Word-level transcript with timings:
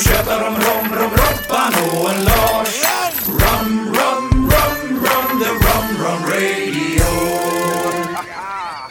tjötar 0.00 0.48
om 0.48 0.54
rom, 0.54 0.98
rom, 0.98 1.10
Robban 1.10 2.00
och 2.00 2.10
en 2.10 2.24
Lars. 2.24 2.79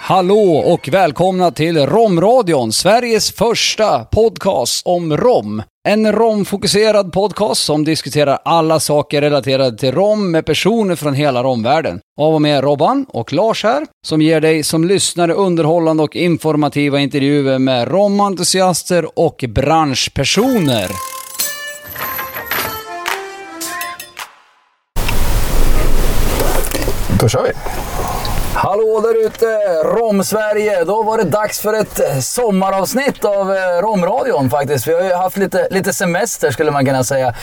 Hallå 0.09 0.55
och 0.57 0.89
välkomna 0.91 1.51
till 1.51 1.77
Romradion, 1.77 2.71
Sveriges 2.71 3.31
första 3.31 4.05
podcast 4.05 4.81
om 4.85 5.17
rom. 5.17 5.63
En 5.87 6.11
romfokuserad 6.11 7.13
podcast 7.13 7.63
som 7.63 7.85
diskuterar 7.85 8.39
alla 8.45 8.79
saker 8.79 9.21
relaterade 9.21 9.77
till 9.77 9.91
rom 9.91 10.31
med 10.31 10.45
personer 10.45 10.95
från 10.95 11.13
hela 11.13 11.43
romvärlden. 11.43 11.99
Av 12.21 12.33
och 12.33 12.41
med 12.41 12.63
Robban 12.63 13.05
och 13.09 13.33
Lars 13.33 13.63
här, 13.63 13.85
som 14.07 14.21
ger 14.21 14.41
dig 14.41 14.63
som 14.63 14.85
lyssnare 14.85 15.33
underhållande 15.33 16.03
och 16.03 16.15
informativa 16.15 16.99
intervjuer 16.99 17.59
med 17.59 17.87
romentusiaster 17.87 19.19
och 19.19 19.45
branschpersoner. 19.47 20.89
Då 27.19 27.29
kör 27.29 27.43
vi. 27.43 27.51
Hallå 28.61 29.01
där 29.01 29.25
ute, 29.25 29.45
Rom-Sverige! 29.83 30.83
Då 30.83 31.03
var 31.03 31.17
det 31.17 31.23
dags 31.23 31.59
för 31.59 31.73
ett 31.73 31.99
eh, 31.99 32.19
sommaravsnitt 32.19 33.25
av 33.25 33.53
eh, 33.55 33.81
Romradion 33.81 34.49
faktiskt. 34.49 34.87
Vi 34.87 34.93
har 34.93 35.01
ju 35.01 35.13
haft 35.13 35.37
lite, 35.37 35.67
lite 35.71 35.93
semester 35.93 36.51
skulle 36.51 36.71
man 36.71 36.85
kunna 36.85 37.03
säga. 37.03 37.33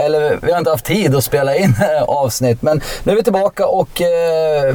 Eller 0.00 0.38
vi 0.42 0.52
har 0.52 0.58
inte 0.58 0.70
haft 0.70 0.84
tid 0.84 1.14
att 1.14 1.24
spela 1.24 1.56
in 1.56 1.74
eh, 1.80 2.02
avsnitt. 2.02 2.62
Men 2.62 2.80
nu 3.04 3.12
är 3.12 3.16
vi 3.16 3.22
tillbaka 3.22 3.66
och 3.66 4.02
eh, 4.02 4.74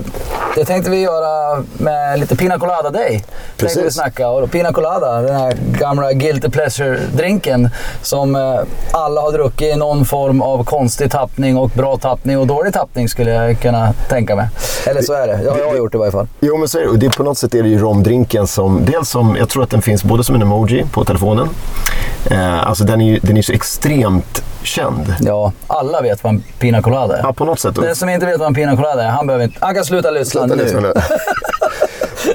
det 0.56 0.66
tänkte 0.66 0.92
vi 0.92 1.02
göra 1.02 1.64
med 1.78 2.20
lite 2.20 2.36
Pina 2.36 2.60
Colada 2.60 2.90
Day. 2.90 3.10
Tänkte 3.10 3.26
Precis. 3.58 3.84
vi 3.86 3.92
snacka. 3.92 4.30
Och 4.30 4.52
Pina 4.52 4.74
Colada, 4.74 5.22
den 5.22 5.36
här 5.36 5.54
gamla 5.80 6.14
Guilty 6.14 6.50
Pleasure-drinken 6.50 7.70
som 8.02 8.36
eh, 8.36 8.60
alla 8.92 9.22
har 9.22 9.32
druckit 9.32 9.76
i 9.76 9.76
någon 9.76 10.06
form 10.06 10.42
av 10.42 10.64
konstig 10.64 11.12
tappning 11.12 11.58
och 11.58 11.70
bra 11.70 11.98
tappning 11.98 12.38
och 12.40 12.48
dålig 12.48 12.74
tappning 12.74 13.10
skulle 13.10 13.32
jag 13.32 13.60
kunna 13.60 13.94
tänka 14.10 14.36
mig. 14.36 14.48
Eller 14.88 15.02
så 15.02 15.14
är 15.14 15.28
det. 15.28 15.40
Ja, 15.46 15.58
jag 15.58 15.68
har 15.68 15.76
gjort 15.76 15.87
det 15.92 15.98
i 15.98 16.00
varje 16.00 16.12
fall. 16.12 16.28
Jo, 16.40 16.58
men 16.58 16.68
så 16.68 16.80
är 16.80 16.86
det. 16.86 16.98
Det. 16.98 17.18
På 17.18 17.24
något 17.24 17.38
sätt 17.38 17.56
är 17.56 17.64
det 17.64 17.70
ju 17.70 17.78
romdrinken 17.78 18.48
som... 18.48 18.86
Dels 18.86 19.10
som... 19.10 19.36
Jag 19.36 19.50
tror 19.50 19.64
att 19.64 19.70
den 19.70 19.82
finns 19.82 20.04
både 20.04 20.24
som 20.24 20.36
en 20.36 20.42
emoji 20.42 20.86
på 20.92 21.06
telefonen. 21.06 21.50
Eh, 22.26 22.68
alltså 22.68 22.84
den 22.84 23.02
är 23.02 23.06
ju 23.06 23.20
den 23.20 23.38
är 23.38 23.42
så 23.42 23.54
extremt 23.54 24.44
känd. 24.64 25.16
Ja, 25.20 25.52
alla 25.68 26.02
vet 26.02 26.24
vad 26.24 26.34
en 26.34 26.44
Pina 26.60 26.82
Colada 26.82 27.18
är. 27.18 27.24
Ja, 27.24 27.34
på 27.34 27.46
något 27.46 27.60
sätt. 27.60 27.76
Den 27.76 27.96
som 27.96 28.10
inte 28.10 28.26
vet 28.26 28.40
vad 28.40 28.48
en 28.48 28.54
Pina 28.54 28.76
Colada 28.76 29.04
är, 29.04 29.10
han, 29.10 29.28
behöver 29.28 29.46
inte, 29.46 29.58
han 29.62 29.76
kan 29.76 29.86
sluta 29.86 30.12
lyssna 30.12 30.46
nu. 30.46 30.56
lite 30.56 30.80
nu. 30.82 30.94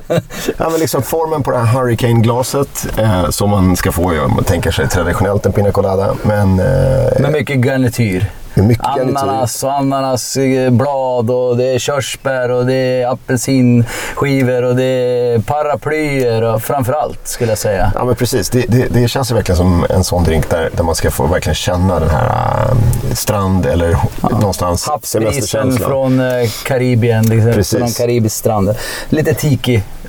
ja, 0.59 0.69
men 0.71 0.81
liksom 0.81 1.03
formen 1.03 1.43
på 1.43 1.51
det 1.51 1.59
här 1.59 1.81
Hurricane-glaset 1.81 2.99
eh, 2.99 3.31
som 3.31 3.51
man 3.51 3.77
ska 3.77 3.93
få, 3.93 4.15
ja, 4.15 4.29
man 4.29 4.45
tänker 4.45 4.71
sig 4.71 4.89
traditionellt 4.89 5.47
en 5.47 5.53
Pina 5.53 5.73
Colada. 5.73 6.15
Men 6.23 6.61
eh, 6.61 7.21
Med 7.21 7.33
mycket 7.33 7.57
garnityr. 7.57 8.31
Mycket. 8.55 8.87
Ananas 8.87 9.65
och 9.65 9.73
ananasblad 9.73 11.31
och 11.31 11.57
det 11.57 11.65
är 11.65 11.79
körsbär 11.79 12.51
och 12.51 12.67
det 12.67 12.75
är 12.75 13.13
apelsinskivor 13.13 14.63
och 14.63 14.77
det 14.77 14.85
är 14.85 15.39
paraplyer 15.39 16.43
och 16.43 16.63
framförallt 16.63 17.29
skulle 17.29 17.51
jag 17.51 17.59
säga. 17.59 17.93
Ja, 17.95 18.05
men 18.05 18.15
precis. 18.15 18.51
Det, 18.51 18.65
det, 18.69 18.87
det 18.91 19.09
känns 19.09 19.31
ju 19.31 19.35
verkligen 19.35 19.57
som 19.57 19.87
en 19.91 20.05
sån 20.05 20.25
drink 20.25 20.51
där, 20.51 20.71
där 20.77 20.85
man 20.85 20.95
ska 20.95 21.11
få 21.11 21.27
verkligen 21.27 21.55
känna 21.55 22.01
den 22.01 22.11
här 22.11 22.27
äh, 22.29 23.15
strand 23.15 23.67
eller 23.67 23.97
någonstans 24.31 24.89
Havsbrisen 24.89 25.79
från 25.79 26.21
eh, 26.21 26.49
Karibien, 26.65 27.25
liksom, 27.27 27.53
Precis. 27.53 27.71
från 27.71 27.81
någon 27.81 27.91
karibisk 27.91 28.37
strand. 28.37 28.75
Lite 29.09 29.35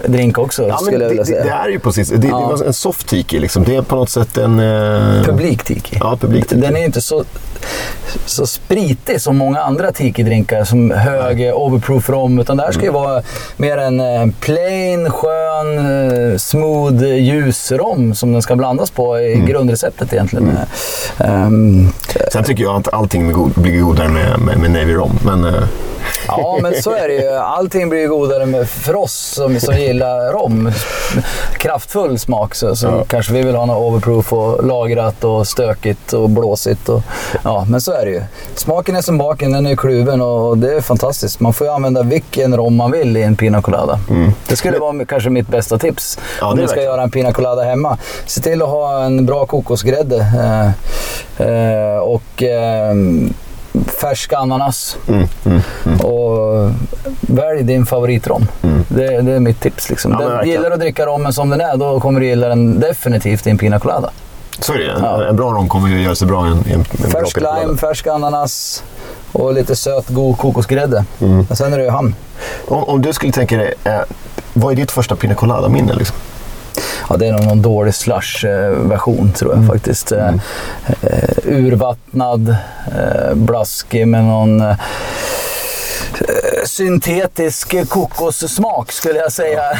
tiki-drink 0.07 0.37
också 0.39 0.67
Ja, 0.67 0.77
skulle 0.77 0.91
jag 0.91 1.01
det, 1.01 1.07
vilja 1.09 1.23
det, 1.23 1.27
säga. 1.29 1.43
det 1.43 1.49
är 1.49 1.69
ju 1.69 1.79
precis. 1.79 2.09
Det, 2.09 2.17
det 2.17 2.27
Ja. 2.27 2.39
var 2.39 2.63
en 2.65 2.73
soft 2.73 3.07
tiki 3.07 3.39
liksom. 3.39 3.63
Det 3.63 3.75
är 3.75 3.81
på 3.81 3.95
något 3.95 4.09
sätt 4.09 4.37
en... 4.37 4.59
Eh, 4.59 5.23
Publik-tiki. 5.23 5.97
Ja, 5.99 6.17
publik-tiki. 6.21 6.61
Den 6.61 6.75
är 6.77 6.85
inte 6.85 7.01
så, 7.01 7.23
så 8.25 8.47
spritig 8.47 9.21
som 9.21 9.37
många 9.37 9.59
andra 9.61 9.91
tiki-drinkar 9.91 10.63
som 10.63 10.91
hög 10.91 11.47
eh, 11.47 11.53
overproof 11.53 12.09
rom. 12.09 12.39
Utan 12.39 12.57
det 12.57 12.63
här 12.63 12.71
ska 12.71 12.81
ju 12.81 12.89
Mm. 12.89 13.01
vara 13.01 13.21
mer 13.57 13.77
en 13.77 13.99
eh, 13.99 14.27
plain, 14.39 15.09
skön, 15.09 15.77
eh, 16.31 16.37
smooth 16.37 17.03
eh, 17.03 17.15
ljusrom 17.23 18.15
som 18.15 18.33
den 18.33 18.41
ska 18.41 18.55
blandas 18.55 18.91
på 18.91 19.19
i 19.19 19.33
Mm. 19.33 19.45
grundreceptet 19.45 20.13
egentligen. 20.13 20.57
Ehm, 21.17 21.87
Sen 22.31 22.43
tycker 22.43 22.63
jag 22.63 22.75
att 22.75 22.93
allting 22.93 23.23
blir 23.27 23.35
god- 23.35 23.53
blir 23.61 23.81
godare 23.81 24.07
med, 24.07 24.39
med, 24.39 24.57
med 24.59 24.71
Navy 24.71 24.93
Rom. 24.93 25.19
Men 25.25 25.45
eh, 25.45 25.63
ja, 26.27 26.59
men 26.61 26.73
så 26.81 26.91
är 26.95 27.07
det 27.07 27.13
ju. 27.13 27.29
Allting 27.37 27.89
blir 27.89 28.07
godare 28.07 28.45
med, 28.45 28.69
för 28.69 28.95
oss 28.95 29.13
som, 29.13 29.59
som 29.59 29.73
gillar 29.93 30.31
rom. 30.31 30.71
Kraftfull 31.57 32.19
smak 32.19 32.55
så, 32.55 32.75
så 32.75 33.05
kanske 33.07 33.33
vi 33.33 33.41
vill 33.41 33.55
ha 33.55 33.65
något 33.65 33.77
overproof 33.77 34.33
och 34.33 34.65
lagrat 34.65 35.23
och 35.23 35.47
stökigt 35.47 36.13
och 36.13 36.29
blåsigt. 36.29 36.89
Och, 36.89 37.01
ja, 37.43 37.65
men 37.69 37.81
så 37.81 37.91
är 37.91 38.05
det 38.05 38.11
ju. 38.11 38.23
Smaken 38.55 38.95
är 38.95 39.01
som 39.01 39.17
baken, 39.17 39.51
den 39.51 39.65
är 39.67 39.75
kluven 39.75 40.21
och 40.21 40.57
det 40.57 40.73
är 40.73 40.81
fantastiskt. 40.81 41.39
Man 41.39 41.53
får 41.53 41.67
ju 41.67 41.73
använda 41.73 42.03
vilken 42.03 42.57
rom 42.57 42.75
man 42.75 42.91
vill 42.91 43.17
i 43.17 43.23
en 43.23 43.35
Pina 43.35 43.61
Colada. 43.61 43.99
Det 44.47 44.55
skulle 44.55 44.79
vara 44.79 45.05
kanske 45.05 45.29
mitt 45.29 45.47
bästa 45.47 45.77
tips 45.77 46.03
Mm. 46.17 46.27
Ja, 46.39 46.51
om 46.51 46.57
du 46.57 46.67
ska 46.67 46.81
göra 46.83 47.03
en 47.03 47.11
Pina 47.11 47.33
Colada 47.33 47.63
hemma. 47.63 47.97
Se 48.25 48.41
till 48.41 48.61
att 48.61 48.67
ha 48.67 49.03
en 49.03 49.25
bra 49.25 49.45
kokosgrädde 49.45 50.17
eh, 50.17 51.47
eh, 51.47 51.97
och 51.97 52.43
eh, 52.43 52.93
färsk 54.01 54.33
ananas. 54.33 54.97
mm, 55.07 55.27
mm, 55.45 55.61
mm. 55.85 56.01
Och 56.01 56.69
välj 57.21 57.63
din 57.63 57.85
favoritrom. 57.85 58.47
Det, 58.95 59.21
det 59.21 59.31
är 59.31 59.39
mitt 59.39 59.59
tips. 59.61 59.89
Liksom. 59.89 60.11
Ja, 60.19 60.29
Den, 60.29 60.47
gillar 60.49 60.69
du 60.69 60.73
att 60.73 60.79
dricka 60.79 61.05
rommen 61.05 61.33
som 61.33 61.49
den 61.49 61.61
är, 61.61 61.77
då 61.77 61.99
kommer 61.99 62.19
du 62.19 62.25
gilla 62.25 62.47
den 62.47 62.79
definitivt 62.79 63.47
i 63.47 63.49
en 63.49 63.57
Pina 63.57 63.79
Colada. 63.79 64.09
så 64.59 64.73
är 64.73 64.77
det. 64.77 64.93
Ja. 65.01 65.25
en 65.29 65.35
bra 65.35 65.51
rom 65.51 65.69
kommer 65.69 65.89
ju 65.89 66.01
göra 66.01 66.15
sig 66.15 66.27
bra 66.27 66.47
i 66.47 66.49
en, 66.51 66.57
en, 66.57 66.85
bra 67.01 67.09
Färsk 67.21 67.35
Colada. 67.37 67.61
lime, 67.61 67.77
färsk 67.77 68.07
ananas 68.07 68.83
och 69.31 69.53
lite 69.53 69.75
söt, 69.75 70.09
god 70.09 70.37
kokosgrädde. 70.37 71.05
Mm. 71.21 71.47
Och 71.49 71.57
sen 71.57 71.73
är 71.73 71.77
det 71.77 71.83
ju 71.83 71.89
hamn. 71.89 72.15
Om, 72.67 72.83
om 72.83 73.01
du 73.01 73.13
skulle 73.13 73.31
tänka 73.31 73.57
dig, 73.57 73.73
eh, 73.83 73.99
vad 74.53 74.71
är 74.71 74.75
ditt 74.75 74.91
första 74.91 75.15
Pina 75.15 75.35
Colada-minne? 75.35 75.93
Liksom? 75.93 76.15
Ja, 77.09 77.17
det 77.17 77.27
är 77.27 77.31
nog 77.31 77.43
någon 77.45 77.61
dålig 77.61 77.93
slush-version 77.93 79.31
tror 79.31 79.51
jag 79.51 79.57
Mm. 79.57 79.69
faktiskt. 79.69 80.11
Eh, 80.11 80.27
eh, 81.01 81.29
urvattnad, 81.45 82.49
eh, 82.87 83.33
blaskig 83.35 84.07
med 84.07 84.23
någon 84.23 84.61
eh, 84.61 84.75
syntetisk 86.65 87.89
kokossmak 87.89 88.91
skulle 88.91 89.19
jag 89.19 89.31
säga. 89.31 89.61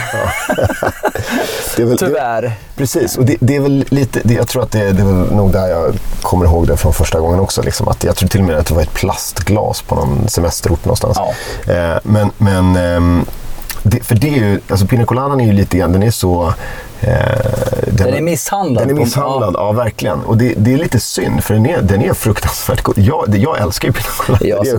Väl, 1.78 1.90
Det, 1.90 1.98
Tyvärr. 1.98 2.54
precis, 2.76 3.18
och 3.18 3.26
det, 3.26 3.38
det 3.40 3.56
är 3.56 3.60
väl 3.60 3.86
lite, 3.90 4.22
det, 4.24 4.34
jag 4.34 4.48
tror 4.48 4.64
att 4.64 4.72
det, 4.72 4.92
det 4.92 5.02
är 5.02 5.06
nog 5.36 5.52
där 5.52 5.68
jag 5.68 5.96
kommer 6.22 6.46
ihåg 6.46 6.68
det 6.68 6.78
från 6.78 6.94
första 6.94 7.20
gången 7.20 7.40
också. 7.40 7.62
Liksom, 7.62 7.88
att 7.88 8.04
jag 8.04 8.16
tror 8.16 8.30
till 8.30 8.40
och 8.42 8.48
med 8.48 8.58
att 8.58 8.68
det 8.68 8.74
var 8.74 8.82
ett 8.82 8.94
plastglas 8.94 9.82
på 9.82 9.96
någon 9.96 10.30
semesterort 10.30 10.86
någonstans. 10.86 11.18
Ja. 11.66 11.74
Eh, 11.74 11.98
men, 12.04 12.32
men 12.38 13.26
det, 13.84 14.04
för 14.04 14.16
det 14.16 14.28
är 14.28 14.36
ju, 14.36 14.60
alltså 14.70 14.88
Pina 14.88 15.06
Coladan 15.06 15.42
är 15.42 15.46
ju 15.46 15.54
lite 15.54 15.78
grann, 15.78 15.92
den 15.92 16.04
är 16.04 16.12
så... 16.12 16.54
Eh, 17.04 17.14
Den 17.88 18.14
är 18.14 18.22
misshandlad. 18.22 18.88
Den 18.88 18.98
är 18.98 19.00
misshandlad, 19.02 19.54
ja, 19.58 19.72
verkligen. 19.72 20.20
Och 20.20 20.38
det, 20.38 20.54
det 20.58 20.74
är 20.74 20.78
lite 20.78 21.00
synd, 21.00 21.44
för 21.44 21.54
den 21.54 21.66
är, 21.66 21.82
den 21.82 22.02
är 22.02 22.14
fruktansvärt 22.14 22.82
god. 22.82 22.98
Jag, 22.98 23.26
det- 23.28 23.38
jag 23.38 23.62
älskar 23.62 23.88
ju 23.88 23.94
Pina 23.94 24.06
Colada. 24.18 24.46
Ja, 24.46 24.58
alltså, 24.58 24.78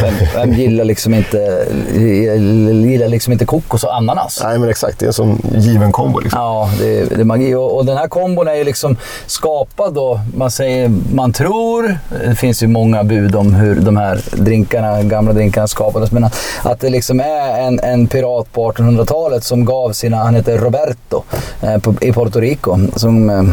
vem, 0.00 0.14
vem 0.34 0.52
gillar 0.52 0.84
liksom 0.84 1.14
inte, 1.14 1.66
gillar 1.94 3.08
liksom 3.08 3.32
inte 3.32 3.44
kokos 3.44 3.84
och 3.84 3.94
ananas? 3.96 4.40
Nej, 4.44 4.58
men 4.58 4.68
exakt. 4.68 4.98
Det 4.98 5.04
är 5.04 5.08
en 5.08 5.12
sån 5.12 5.42
given 5.54 5.92
kombo. 5.92 6.18
Liksom. 6.20 6.40
Ja, 6.40 6.70
det, 6.78 7.04
det 7.04 7.20
är 7.20 7.24
magi. 7.24 7.54
Och, 7.54 7.76
och 7.76 7.86
den 7.86 7.96
här 7.96 8.08
kombon 8.08 8.48
är 8.48 8.54
ju 8.54 8.64
liksom 8.64 8.96
skapad 9.26 9.94
då. 9.94 10.20
Man 10.36 10.50
säger, 10.50 10.92
man 11.14 11.32
tror, 11.32 11.98
det 12.28 12.34
finns 12.36 12.62
ju 12.62 12.66
många 12.66 13.04
bud 13.04 13.34
om 13.36 13.54
hur 13.54 13.74
de 13.80 13.96
här 13.96 14.20
drinkarna, 14.32 15.02
gamla 15.02 15.32
drinkarna 15.32 15.66
skapades. 15.68 16.12
Men 16.12 16.24
att, 16.24 16.34
att 16.62 16.80
det 16.80 16.90
liksom 16.90 17.20
är 17.20 17.60
en, 17.60 17.80
en 17.80 18.06
pirat 18.06 18.52
på 18.52 18.72
1800-talet 18.72 19.44
som 19.44 19.64
gav 19.64 19.92
sina, 19.92 20.16
han 20.16 20.34
heter 20.34 20.58
Roberto 20.58 20.96
eh, 21.14 21.78
på, 21.78 21.94
i 22.00 22.12
Puerto 22.12 22.40
Rico. 22.40 22.78
Som, 22.96 23.30
eh, 23.30 23.44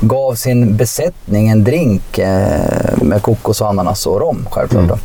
gav 0.00 0.34
sin 0.34 0.76
besättning 0.76 1.48
en 1.48 1.64
drink 1.64 2.18
eh, 2.18 3.02
med 3.02 3.22
kokos, 3.22 3.60
och 3.60 3.68
ananas 3.68 4.06
och 4.06 4.20
rom 4.20 4.46
självklart. 4.50 4.88
Då, 4.88 4.98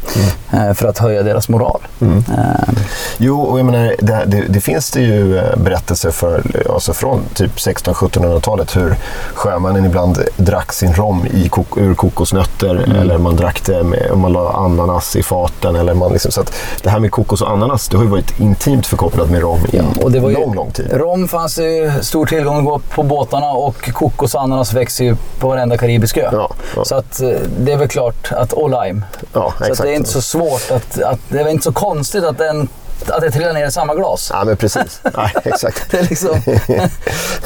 eh, 0.57 0.73
för 0.73 0.87
att 0.87 0.97
höja 0.97 1.23
deras 1.23 1.49
moral. 1.49 1.81
Eh, 2.01 2.73
Jo, 3.17 3.41
och 3.41 3.59
jag 3.59 3.65
menar, 3.65 3.95
det, 3.99 4.23
det, 4.27 4.43
det 4.49 4.61
finns 4.61 4.91
det 4.91 5.01
ju 5.01 5.37
eh, 5.37 5.55
berättelser 5.57 6.11
för, 6.11 6.41
alltså 6.73 6.93
från 6.93 7.21
typ 7.33 7.55
1600-1700-talet 7.55 8.75
hur 8.75 8.95
sjömännen 9.33 9.85
ibland 9.85 10.19
drack 10.37 10.73
sin 10.73 10.93
rom 10.93 11.25
i 11.33 11.49
kok, 11.49 11.77
ur 11.77 11.93
kokosnötter 11.93 12.75
Mm. 12.85 12.97
eller 12.97 13.17
man 13.17 13.35
drack 13.35 13.61
det 13.65 13.83
med, 13.83 14.11
man 14.17 14.33
la 14.33 14.51
ananas 14.53 15.15
i 15.15 15.23
faten. 15.23 15.75
Eller 15.75 15.93
man 15.93 16.11
liksom, 16.11 16.31
så 16.31 16.41
att 16.41 16.53
det 16.83 16.89
här 16.89 16.99
med 16.99 17.11
kokos 17.11 17.41
och 17.41 17.51
ananas, 17.51 17.87
det 17.89 17.97
har 17.97 18.03
ju 18.03 18.09
varit 18.09 18.39
intimt 18.39 18.87
förkopplat 18.87 19.29
med 19.29 19.41
rom 19.41 19.59
i 19.71 19.81
och 20.03 20.11
det 20.11 20.19
var 20.19 20.29
ju, 20.29 20.35
lång, 20.35 20.55
lång 20.55 20.71
tid. 20.71 20.87
Rom 20.93 21.27
fanns 21.27 21.59
ju 21.59 21.91
stor 22.01 22.25
tillgång 22.25 22.81
på 22.95 23.03
båtarna 23.03 23.49
och 23.49 23.91
kokos 23.93 24.35
och 24.35 24.41
ananas 24.41 24.73
växer 24.85 25.05
ju 25.05 25.15
på 25.39 25.47
varenda 25.47 25.77
karibisk 25.77 26.17
ö. 26.17 26.29
Ja, 26.31 26.49
ja. 26.75 26.85
Så 26.85 26.95
att 26.95 27.21
eh, 27.21 27.29
det 27.59 27.71
är 27.71 27.77
väl 27.77 27.87
klart 27.87 28.31
att, 28.31 28.53
och 28.53 28.69
lime. 28.69 29.01
Ja, 29.33 29.53
Så 29.73 29.83
det 29.83 29.89
är 29.89 29.95
inte 29.95 30.09
så 30.09 30.21
svårt 30.21 30.71
att, 30.71 31.01
att, 31.01 31.19
det 31.29 31.39
är 31.39 31.43
väl 31.43 31.53
inte 31.53 31.63
så 31.63 31.73
konstigt 31.73 32.23
att 32.23 32.37
den 32.37 32.67
att 33.07 33.21
det 33.21 33.31
trillar 33.31 33.53
ner 33.53 33.67
i 33.67 33.71
samma 33.71 33.95
glas. 33.95 34.29
Ja, 34.33 34.43
men 34.45 34.57
precis. 34.57 35.01
Nej, 35.17 35.31
exakt. 35.43 35.91
Det 35.91 35.97
är 35.97 36.03
liksom... 36.03 36.29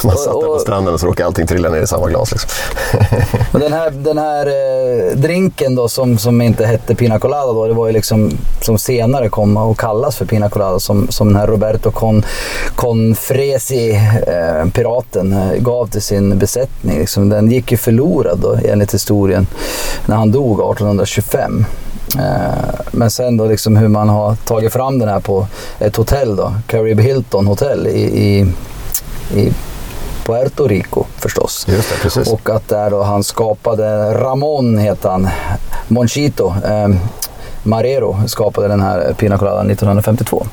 Man 0.03 0.17
satt 0.17 0.41
där 0.41 0.47
på 0.47 0.59
stranden 0.59 0.93
och 0.93 0.99
så 0.99 1.07
råkade 1.07 1.27
allting 1.27 1.47
trilla 1.47 1.69
ner 1.69 1.81
i 1.81 1.87
samma 1.87 2.07
glas. 2.07 2.31
Liksom. 2.31 2.49
Och 3.53 3.59
den 3.59 3.73
här, 3.73 3.91
den 3.91 4.17
här 4.17 4.45
eh, 4.47 5.15
drinken 5.15 5.75
då 5.75 5.89
som, 5.89 6.17
som 6.17 6.41
inte 6.41 6.65
hette 6.65 6.95
Pina 6.95 7.19
Colada 7.19 7.53
då, 7.53 7.67
det 7.67 7.73
var 7.73 7.87
ju 7.87 7.93
liksom 7.93 8.31
som 8.61 8.77
senare 8.77 9.29
kom 9.29 9.57
att 9.57 9.77
kallas 9.77 10.15
för 10.15 10.25
Pina 10.25 10.49
Colada 10.49 10.79
som, 10.79 11.07
som 11.09 11.27
den 11.27 11.37
här 11.37 11.47
Roberto 11.47 11.91
Con, 11.91 12.25
Confresi, 12.75 13.91
eh, 14.27 14.69
piraten, 14.73 15.33
eh, 15.33 15.53
gav 15.59 15.87
till 15.87 16.01
sin 16.01 16.39
besättning. 16.39 16.99
Liksom, 16.99 17.29
den 17.29 17.51
gick 17.51 17.71
ju 17.71 17.77
förlorad 17.77 18.39
då 18.39 18.57
enligt 18.65 18.93
historien 18.93 19.47
när 20.05 20.15
han 20.15 20.31
dog 20.31 20.59
1825. 20.59 21.65
Eh, 22.17 22.79
Men 22.91 23.11
sen 23.11 23.37
då 23.37 23.45
liksom 23.45 23.77
hur 23.77 23.87
man 23.87 24.09
har 24.09 24.35
tagit 24.35 24.73
fram 24.73 24.99
den 24.99 25.09
här 25.09 25.19
på 25.19 25.47
ett 25.79 25.95
hotell 25.95 26.35
då, 26.35 26.53
Caribe 26.67 27.01
Hilton 27.03 27.47
Hotel 27.47 27.87
i, 27.87 28.01
i, 28.01 28.53
i 29.39 29.53
Puerto 30.25 30.67
Rico 30.67 31.03
förstås. 31.17 31.65
Det. 31.65 32.31
Och 32.33 32.49
att 32.49 32.67
där 32.67 32.89
då 32.89 33.03
han 33.03 33.23
skapade, 33.23 34.13
Ramon 34.13 34.77
heter 34.77 35.09
han, 35.09 35.29
Monchito, 35.87 36.53
eh, 36.65 36.87
Marero 37.63 38.17
skapade 38.27 38.67
den 38.67 38.81
här 38.81 39.13
Pina 39.17 39.37
Colada 39.37 39.59
1952. 39.61 40.45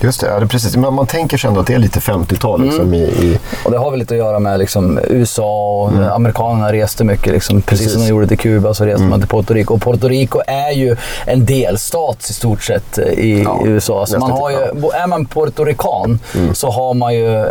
Just 0.00 0.20
det, 0.20 0.26
ja, 0.26 0.40
det 0.40 0.46
precis. 0.46 0.76
Man, 0.76 0.94
man 0.94 1.06
tänker 1.06 1.38
sig 1.38 1.48
ändå 1.48 1.60
att 1.60 1.66
det 1.66 1.74
är 1.74 1.78
lite 1.78 2.00
50-tal 2.00 2.60
Mm. 2.60 2.68
liksom, 2.68 2.94
i, 2.94 2.98
i, 3.02 3.38
Och 3.64 3.70
det 3.70 3.78
har 3.78 3.90
väl 3.90 4.00
lite 4.00 4.14
att 4.14 4.18
göra 4.18 4.38
med 4.38 4.58
liksom, 4.58 4.98
USA 5.08 5.82
och 5.82 6.02
eh, 6.02 6.12
amerikanerna 6.12 6.72
reste 6.72 7.04
mycket. 7.04 7.32
Liksom, 7.32 7.62
precis. 7.62 7.78
Precis. 7.86 7.92
som 7.92 8.02
de 8.02 8.08
gjorde 8.08 8.26
till 8.26 8.38
Kuba 8.38 8.74
så 8.74 8.84
reste 8.84 9.02
man 9.02 9.20
till 9.20 9.28
Puerto 9.28 9.54
Rico. 9.54 9.74
Och 9.74 9.82
Puerto 9.82 10.08
Rico 10.08 10.40
är 10.46 10.70
ju 10.72 10.96
en 11.26 11.46
delstat 11.46 12.26
i 12.30 12.32
stort 12.32 12.62
sett 12.62 12.98
eh, 12.98 13.04
i 13.04 13.42
Ja, 13.42 13.60
USA. 13.64 14.06
Så 14.06 14.18
man 14.18 14.30
har 14.30 14.50
ju, 14.50 14.56
Är 14.94 15.06
man 15.06 15.26
puertorican 15.26 16.18
så 16.54 16.70
har 16.70 16.94
man 16.94 17.14
ju 17.14 17.46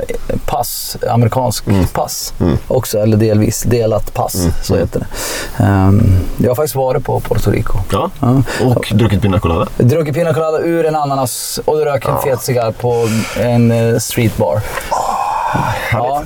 pass, 0.45 0.97
amerikansk 1.09 1.63
pass 1.93 2.33
också. 2.67 2.97
Eller 2.99 3.17
delvis 3.17 3.61
delat 3.63 4.13
pass, 4.13 4.47
så 4.63 4.75
heter 4.75 4.99
det. 4.99 5.63
Ehm, 5.63 6.03
jag 6.37 6.49
har 6.49 6.55
faktiskt 6.55 6.75
varit 6.75 7.03
på 7.05 7.19
Puerto 7.19 7.51
Rico. 7.51 7.77
ja. 7.91 8.09
Ja. 8.19 8.41
och 8.65 8.91
druckit 8.93 9.21
Pina 9.21 9.39
Colada. 9.39 9.67
Druckit 9.77 10.15
pina 10.15 10.33
colada 10.33 10.59
ur 10.59 10.85
en 10.85 10.95
ananas 10.95 11.59
och 11.65 11.77
rök 11.79 12.05
en 12.05 12.17
fet 12.23 12.36
cigarr 12.41 12.71
på 12.71 13.07
en 13.39 13.71
eh, 13.71 13.97
streetbar. 13.99 14.61
Ja, 15.91 16.23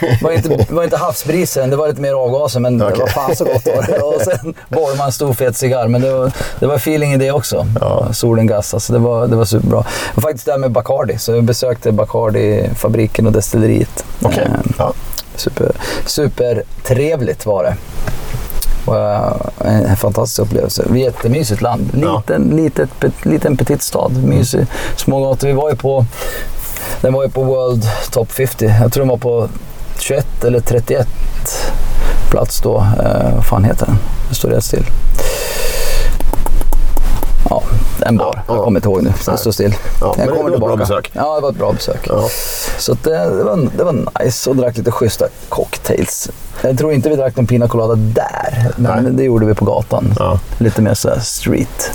det 0.00 0.22
var 0.22 0.32
inte, 0.32 0.48
det 0.48 0.70
var 0.72 0.84
inte 0.84 0.96
havsbrisen, 0.96 1.70
det 1.70 1.76
var 1.76 1.88
lite 1.88 2.00
mer 2.00 2.12
avgaser, 2.12 2.60
men 2.60 2.78
det 2.78 2.84
Okej. 2.86 2.98
var 3.00 3.06
fan 3.06 3.36
så 3.36 3.44
gott 3.44 3.66
var 3.66 3.86
det. 3.86 3.98
Och 3.98 4.20
sen 4.20 4.54
borrade 4.68 4.96
man 4.96 5.06
en 5.06 5.12
stor 5.12 5.32
fet 5.34 5.56
cigarr, 5.56 5.88
men 5.88 6.00
det 6.00 6.12
var, 6.12 6.32
det 6.60 6.66
var 6.66 6.74
feeling 6.76 7.12
i 7.12 7.16
det 7.16 7.30
också. 7.30 7.66
Solen 8.12 8.46
gassade, 8.46 8.80
så 8.80 8.92
det 8.92 8.98
var, 8.98 9.26
det 9.26 9.36
var 9.36 9.44
superbra. 9.44 9.84
Och 10.14 10.22
faktiskt 10.22 10.46
det 10.46 10.52
här 10.52 10.58
med 10.58 10.70
Bacardi, 10.70 11.18
så 11.18 11.32
jag 11.32 11.44
besökte 11.44 11.92
Bacardi-fabriken 11.92 13.26
och 13.26 13.32
destilleriet. 13.32 14.04
Okej. 14.22 14.44
Eh, 14.44 14.50
Ja. 14.78 14.92
Super, 15.36 15.72
supertrevligt 16.06 17.46
var 17.46 17.64
det. 17.64 17.74
Eh, 18.88 19.32
en 19.90 19.96
fantastisk 19.96 20.38
upplevelse. 20.38 20.84
Jättemysigt 20.94 21.62
land. 21.62 21.90
Ja. 22.02 22.16
Liten, 22.16 22.56
litet, 22.56 23.00
pet, 23.00 23.24
liten 23.24 23.56
petit 23.56 23.82
stad. 23.82 24.24
Mysig. 24.24 24.66
Små 24.96 25.20
gator. 25.30 25.46
Vi 25.46 25.52
var 25.52 25.70
ju 25.70 25.76
på, 25.76 26.06
den 27.00 27.12
var 27.12 27.22
ju 27.24 27.30
på 27.30 27.42
World 27.42 27.84
Top 28.10 28.32
50. 28.32 28.74
Jag 28.82 28.92
tror 28.92 29.02
den 29.02 29.08
var 29.08 29.16
på 29.16 29.48
21 29.98 30.44
eller 30.44 30.60
31 30.60 31.08
plats 32.30 32.60
då. 32.60 32.76
Eh, 32.76 33.34
vad 33.34 33.44
fan 33.46 33.64
heter 33.64 33.86
den? 33.86 33.98
Det 34.28 34.34
står 34.34 34.48
rätt 34.48 34.64
still. 34.64 34.84
Ja, 37.50 37.62
en 38.00 38.16
bar. 38.16 38.42
Ja, 38.48 38.54
Jag 38.54 38.64
kommer 38.64 38.78
inte 38.78 38.88
ihåg 38.88 39.02
nu. 39.02 39.12
Den 39.26 39.38
står 39.38 39.52
still. 39.52 39.74
Ja, 40.00 40.14
jag 40.18 40.28
det 40.28 40.32
var 40.42 40.50
ett 40.50 40.60
bra 40.60 40.76
besök. 40.76 41.10
Ja, 41.14 41.34
det 41.34 41.40
var 41.40 41.50
ett 41.50 41.56
bra 41.56 41.72
besök. 41.72 42.06
Ja. 42.08 42.28
Så 42.78 42.96
det, 43.02 43.10
det, 43.10 43.44
var, 43.44 43.68
det 43.76 43.84
var 43.84 44.24
nice 44.24 44.50
och 44.50 44.56
drack 44.56 44.76
lite 44.76 44.90
schyssta 44.90 45.26
cocktails. 45.48 46.30
Jag 46.68 46.78
tror 46.78 46.92
inte 46.92 47.08
vi 47.08 47.16
drack 47.16 47.36
någon 47.36 47.46
Pina 47.46 47.68
Colada 47.68 47.94
där, 47.94 48.68
men 48.76 49.02
Nej. 49.04 49.12
det 49.12 49.22
gjorde 49.24 49.46
vi 49.46 49.54
på 49.54 49.64
gatan. 49.64 50.14
Ja. 50.18 50.38
Lite 50.58 50.82
mer 50.82 50.94
såhär 50.94 51.18
street. 51.20 51.90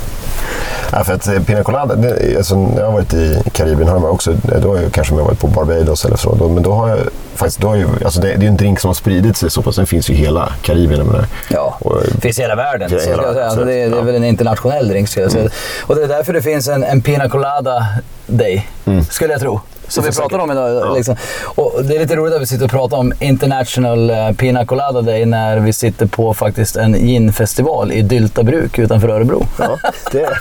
Ja, 0.92 1.04
för 1.04 1.13
att 1.13 1.27
eh, 1.27 1.44
Pina 1.44 1.63
Colada, 1.63 1.95
det, 1.95 2.38
alltså, 2.38 2.56
när 2.56 2.77
jag 2.80 2.86
har 2.86 2.92
varit 2.94 3.13
i 3.13 3.42
Karibien 3.54 3.88
har 3.89 3.95
jag 4.00 4.13
också, 4.13 4.33
då 4.62 4.69
har 4.75 4.81
jag 4.81 4.92
kanske 4.92 5.16
jag 5.16 5.24
varit 5.24 5.39
på 5.39 5.48
Barbados 5.48 6.06
eller 6.06 6.18
så, 6.18 6.36
då, 6.36 6.50
men 6.50 6.63
då 6.63 6.71
har 6.74 6.89
jag 6.89 7.00
faktiskt, 7.36 7.60
då 7.60 7.68
har 7.68 7.75
ju, 7.75 7.88
alltså 8.06 8.21
det, 8.21 8.27
det 8.27 8.33
är 8.33 8.42
ju 8.42 8.48
en 8.48 8.57
drink 8.57 8.80
som 8.80 8.88
har 8.89 8.94
spridit 8.94 9.38
sig 9.38 9.50
så 9.51 9.62
pass, 9.62 9.75
den 9.75 9.86
finns 9.88 10.10
ju 10.10 10.13
i 10.13 10.18
hela 10.18 10.50
Karibien. 10.62 11.00
jag 11.00 11.07
menar. 11.07 11.25
Ja, 11.50 11.77
Och, 11.81 11.95
det 12.16 12.21
finns 12.21 12.39
i 12.39 12.42
hela 12.42 12.56
världen. 12.56 12.89
Så 12.89 12.95
hela 13.10 13.24
jag 13.24 13.33
säga. 13.33 13.45
Alltså, 13.45 13.60
så 13.60 13.66
det, 13.66 13.74
är- 13.74 13.89
det 13.89 13.95
är 13.95 14.00
ja. 14.00 14.04
väl 14.04 14.16
en 14.16 14.24
internationell 14.24 14.88
drink 14.88 15.10
skulle 15.10 15.24
jag 15.25 15.31
säga. 15.31 15.42
Mm. 15.44 15.54
Och 15.88 15.95
det 15.95 16.04
är 16.04 16.07
därför 16.07 16.33
det 16.33 16.42
finns 16.42 16.68
en, 16.68 16.83
en 16.83 17.01
Pina 17.01 17.30
Colada 17.30 17.86
Day, 18.27 18.68
skulle 19.10 19.33
jag 19.33 19.42
tro. 19.42 19.62
Som 19.89 20.03
vi 20.03 20.12
pratar 20.12 20.39
om 20.39 20.51
idag. 20.51 20.75
Ja. 20.75 20.94
Liksom. 20.95 21.15
Och 21.44 21.86
det 21.86 21.95
är 21.95 22.00
lite 22.00 22.15
roligt 22.15 22.36
att 22.36 22.41
vi 22.41 22.45
sitter 22.47 22.65
och 22.65 22.71
pratar 22.71 22.97
om 22.97 23.13
International 23.19 24.09
eh, 24.09 24.31
Pina 24.31 24.65
Colada 24.65 25.01
Day 25.01 25.25
när 25.25 25.59
vi 25.59 25.74
sitter 25.74 26.06
på 26.06 26.33
faktiskt 26.33 26.75
en 26.75 27.07
ginfestival 27.07 27.91
i 27.91 28.01
Dyltabruk 28.01 28.80
utanför 28.80 29.09
Örebro. 29.09 29.45
ja, 29.59 29.77
det, 30.12 30.21
är- 30.21 30.38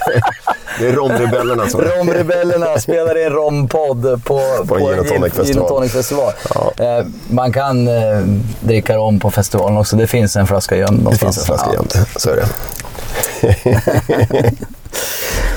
det 0.80 0.88
är 0.88 0.92
romrebellerna 0.92 1.68
som... 1.68 1.80
Romrebellerna 1.80 2.78
spelar 2.78 3.26
in 3.26 3.32
rompodd 3.32 4.02
på, 4.24 4.40
på, 4.68 4.78
Gin 4.78 4.98
och 4.98 5.06
Gin- 5.44 5.58
och 5.58 5.68
Tonic 5.68 5.92
festival. 5.92 6.32
Ja. 6.54 6.72
Eh, 6.84 7.06
man 7.30 7.52
kan 7.52 7.88
eh, 7.88 8.18
dricka 8.60 8.96
rom 8.96 9.20
på 9.20 9.30
festivalen 9.30 9.78
också. 9.78 9.96
Det 9.96 10.06
finns 10.06 10.36
en 10.36 10.46
flaska 10.46 10.76
gömd 10.76 10.98
Det 10.98 11.02
någonstans. 11.04 11.36
finns 11.36 11.50
en 11.50 11.56
flaska 11.58 11.72
jämt, 11.72 11.96
så 12.16 12.30
är 12.30 12.36
det. 12.36 12.46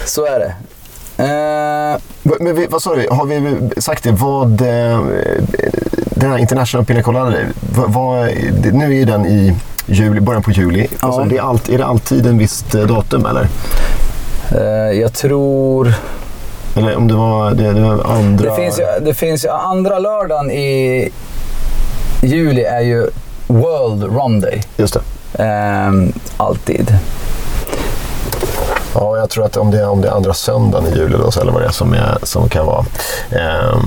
Så 0.06 0.26
är 0.26 0.40
det. 0.40 0.54
Eh, 1.22 2.00
Men 2.40 2.56
vi, 2.56 2.68
vad 2.68 2.82
sa 2.82 2.96
du, 2.96 3.08
har 3.12 3.26
vi 3.26 3.70
sagt 3.82 4.04
det? 4.04 4.12
Vad, 4.12 4.62
eh, 4.62 5.00
den 6.06 6.32
här 6.32 6.38
International 6.38 6.86
Pina 6.86 7.04
Colada, 7.04 7.30
nu 8.74 8.86
är 8.86 8.90
ju 8.90 9.06
den 9.06 9.26
i 9.26 9.56
juli, 9.86 10.22
början 10.22 10.44
på 10.44 10.52
juli. 10.52 10.88
Ja. 10.90 10.98
Alltså, 11.00 11.24
det 11.24 11.38
är, 11.38 11.42
allt, 11.42 11.70
är 11.70 11.78
det 11.78 11.86
alltid 11.86 12.26
en 12.28 12.38
visst 12.38 12.76
eh, 12.76 12.82
datum 12.82 13.26
eller? 13.26 13.48
eh, 14.52 15.00
jag 15.00 15.14
tror... 15.14 15.94
Eller 16.76 16.96
om 16.98 17.08
det 17.08 17.14
var, 17.16 17.52
det, 17.52 17.74
det 17.74 17.82
var 17.82 18.04
andra... 18.04 18.50
Det 18.50 18.56
finns, 18.56 18.80
ju, 18.80 19.06
det 19.06 19.14
finns 19.14 19.46
ju 19.46 19.50
andra 19.50 20.00
lördagen 20.00 20.52
i 20.52 21.10
juli 22.22 22.64
är 22.64 22.82
ju 22.82 23.08
World 23.48 24.04
Rom 24.04 24.40
Day. 24.40 24.62
Just 24.78 24.98
det. 25.34 25.44
Eh, 25.44 25.92
alltid. 26.38 26.98
Ja, 28.94 29.18
jag 29.18 29.30
tror 29.30 29.46
att 29.46 29.58
om 29.58 29.72
det 29.72 29.80
är, 29.80 29.90
om 29.90 30.02
det 30.02 30.08
är 30.08 30.12
andra 30.12 30.34
söndagen 30.34 30.88
i 30.94 30.98
juli 30.98 31.18
då, 31.18 31.42
eller 31.42 31.52
vad 31.52 31.62
det 31.62 31.68
är 31.68 31.72
som, 31.72 31.94
är, 31.94 32.18
som 32.24 32.50
kan 32.50 32.66
vara 32.66 32.86
eh, 33.32 33.80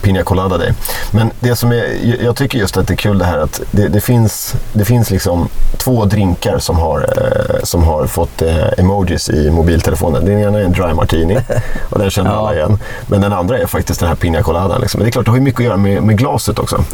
Pina 0.00 0.22
Colada 0.22 0.58
Day. 0.58 0.72
Men 1.10 1.30
det 1.40 1.56
som 1.56 1.72
är, 1.72 1.84
jag 2.24 2.36
tycker 2.36 2.58
just 2.58 2.76
att 2.76 2.86
det 2.88 2.94
är 2.94 2.96
kul 2.96 3.18
det 3.18 3.24
här 3.24 3.38
att 3.38 3.60
det, 3.70 3.88
det 3.88 4.00
finns, 4.00 4.54
det 4.72 4.84
finns 4.84 5.10
liksom 5.10 5.48
två 5.76 6.04
drinkar 6.04 6.58
som 6.58 6.78
har, 6.78 6.98
eh, 7.16 7.62
som 7.62 7.82
har 7.82 8.06
fått 8.06 8.42
eh, 8.42 8.56
emojis 8.78 9.30
i 9.30 9.50
mobiltelefonen. 9.50 10.24
Den 10.24 10.38
ena 10.38 10.58
är 10.60 10.64
en 10.64 10.72
dry 10.72 10.92
martini 10.94 11.38
och 11.90 11.98
den 11.98 12.10
känner 12.10 12.30
Ja. 12.30 12.36
alla 12.36 12.54
igen. 12.54 12.78
Men 13.06 13.20
den 13.20 13.32
andra 13.32 13.58
är 13.58 13.66
faktiskt 13.66 14.00
den 14.00 14.08
här 14.08 14.16
Pina 14.16 14.42
Colada. 14.42 14.78
Liksom. 14.78 14.98
Men 14.98 15.04
det 15.04 15.08
är 15.08 15.12
klart, 15.12 15.24
det 15.24 15.30
har 15.30 15.38
ju 15.38 15.44
mycket 15.44 15.60
att 15.60 15.66
göra 15.66 15.76
med, 15.76 16.02
med 16.02 16.18
glaset 16.18 16.58
också. 16.58 16.84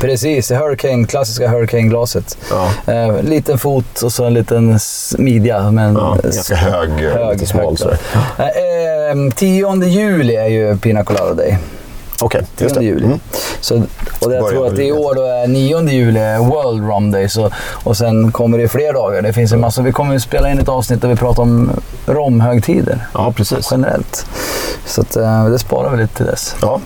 Precis, 0.00 0.50
Hurricane, 0.50 1.06
klassiska 1.06 1.48
Hurricane-glaset. 1.48 2.38
Ja. 2.50 2.92
Eh, 2.92 3.22
liten 3.22 3.58
fot 3.58 4.02
och 4.02 4.12
så 4.12 4.24
en 4.24 4.34
liten 4.34 4.78
midja. 5.18 5.70
Men 5.70 5.94
Ja, 5.94 6.18
ganska 6.22 6.54
hög, 6.56 6.90
lite 7.32 7.46
smal 7.46 7.76
sådär. 7.76 7.98
Eh, 8.38 8.44
eh, 8.46 9.30
10 9.34 9.84
juli 9.84 10.36
är 10.36 10.46
ju 10.48 10.76
Pina 10.78 11.04
Colada 11.04 11.34
Day. 11.34 11.58
Okej, 12.20 12.40
10 12.56 12.64
just 12.64 12.74
det. 12.74 12.84
juli. 12.84 13.04
Mm. 13.06 13.18
Så, 13.60 13.82
och 14.20 14.32
jag 14.34 14.48
tror 14.50 14.66
att 14.66 14.78
i 14.78 14.92
år 14.92 15.14
då 15.14 15.22
är 15.22 15.46
9 15.46 15.88
juli 15.88 16.20
World 16.38 16.88
Rum 16.88 17.10
Day. 17.10 17.28
Så, 17.28 17.50
och 17.72 17.96
sen 17.96 18.32
kommer 18.32 18.58
det 18.58 18.68
fler 18.68 18.92
dagar. 18.92 19.22
Det 19.22 19.32
finns 19.32 19.52
en 19.52 19.60
massa. 19.60 19.82
Vi 19.82 19.92
kommer 19.92 20.12
ju 20.14 20.20
spela 20.20 20.50
in 20.50 20.58
ett 20.58 20.68
avsnitt 20.68 21.02
där 21.02 21.08
vi 21.08 21.16
pratar 21.16 21.42
om 21.42 21.70
romhögtider 22.06 23.06
Ja, 23.14 23.32
precis. 23.36 23.68
generellt. 23.70 24.26
Så 24.86 25.00
att, 25.00 25.16
eh, 25.16 25.44
det 25.48 25.58
sparar 25.58 25.90
vi 25.90 26.02
lite 26.02 26.16
till 26.16 26.26
dess. 26.26 26.56
Ja. 26.62 26.80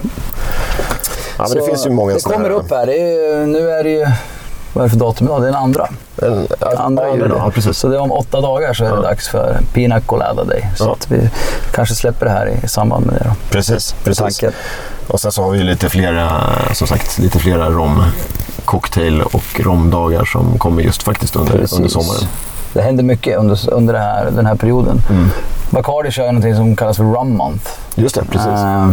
Ja, 1.38 1.44
men 1.48 1.58
det 1.58 1.64
finns 1.66 1.86
ju 1.86 1.90
många 1.90 2.14
Det 2.14 2.22
kommer 2.22 2.38
här- 2.38 2.50
upp 2.50 2.70
här. 2.70 2.86
Det 2.86 2.92
är, 2.98 3.46
nu 3.46 3.70
är 3.70 3.84
det 3.84 3.90
ju... 3.90 4.06
Vad 4.72 4.84
är 4.84 4.88
det 4.88 4.90
för 4.90 4.98
datum 4.98 5.26
idag? 5.26 5.40
Det 5.42 5.48
är 5.48 5.52
den 5.52 5.62
andra. 5.62 5.88
En, 6.22 6.46
Andra 6.78 7.14
juli. 7.14 7.34
Ja, 7.38 7.50
precis. 7.54 7.78
Så 7.78 7.88
det 7.88 7.96
är 7.96 8.00
om 8.00 8.12
åtta 8.12 8.40
dagar 8.40 8.74
så 8.74 8.84
är 8.84 8.88
det 8.88 8.94
Ja. 8.96 9.00
dags 9.02 9.28
för 9.28 9.58
Pina 9.72 10.00
Colada 10.00 10.44
Day. 10.44 10.64
Så 10.76 10.84
Ja. 10.84 10.92
att 10.92 11.10
vi 11.10 11.30
kanske 11.72 11.94
släpper 11.94 12.26
det 12.26 12.32
här 12.32 12.46
i 12.64 12.68
samband 12.68 13.06
med 13.06 13.14
det 13.14 13.24
då. 13.24 13.30
Precis, 13.50 13.94
precis. 14.04 14.18
Tanken. 14.38 14.52
Och 15.08 15.20
sen 15.20 15.32
så 15.32 15.42
har 15.42 15.50
vi 15.50 15.58
lite 15.58 15.88
flera, 15.88 16.40
som 16.72 16.86
sagt, 16.86 17.18
lite 17.18 17.38
flera 17.38 17.70
rom 17.70 18.04
cocktail 18.64 19.22
och 19.22 19.60
romdagar 19.60 20.24
som 20.24 20.58
kommer 20.58 20.82
just 20.82 21.02
faktiskt 21.02 21.36
under, 21.36 21.52
Precis. 21.52 21.76
under 21.76 21.88
sommaren. 21.90 22.20
Det 22.72 22.82
händer 22.82 23.04
mycket 23.04 23.38
under, 23.38 23.70
under 23.72 23.94
här, 23.94 24.30
den 24.30 24.46
här 24.46 24.54
perioden. 24.54 25.00
Mm. 25.10 25.30
Bacardi 25.70 26.10
kör 26.10 26.32
något 26.32 26.56
som 26.56 26.76
kallas 26.76 26.96
för 26.96 27.04
Rum 27.04 27.36
Month. 27.36 27.70
Just 27.94 28.14
det, 28.14 28.24
precis. 28.24 28.46
Eh, 28.48 28.90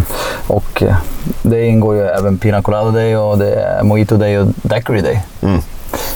och 0.48 0.84
eh, 0.84 0.96
det 1.42 1.66
ingår 1.66 1.96
ju 1.96 2.02
även 2.02 2.38
Pina 2.38 2.62
Colada 2.62 2.92
Day 2.92 3.18
och 3.18 3.38
det 3.38 3.56
är 3.56 3.84
Mojito 3.84 4.18
Day 4.18 4.38
och 4.40 4.48
Daiquiri 4.62 5.02
Day. 5.02 5.24
Mm. 5.42 5.62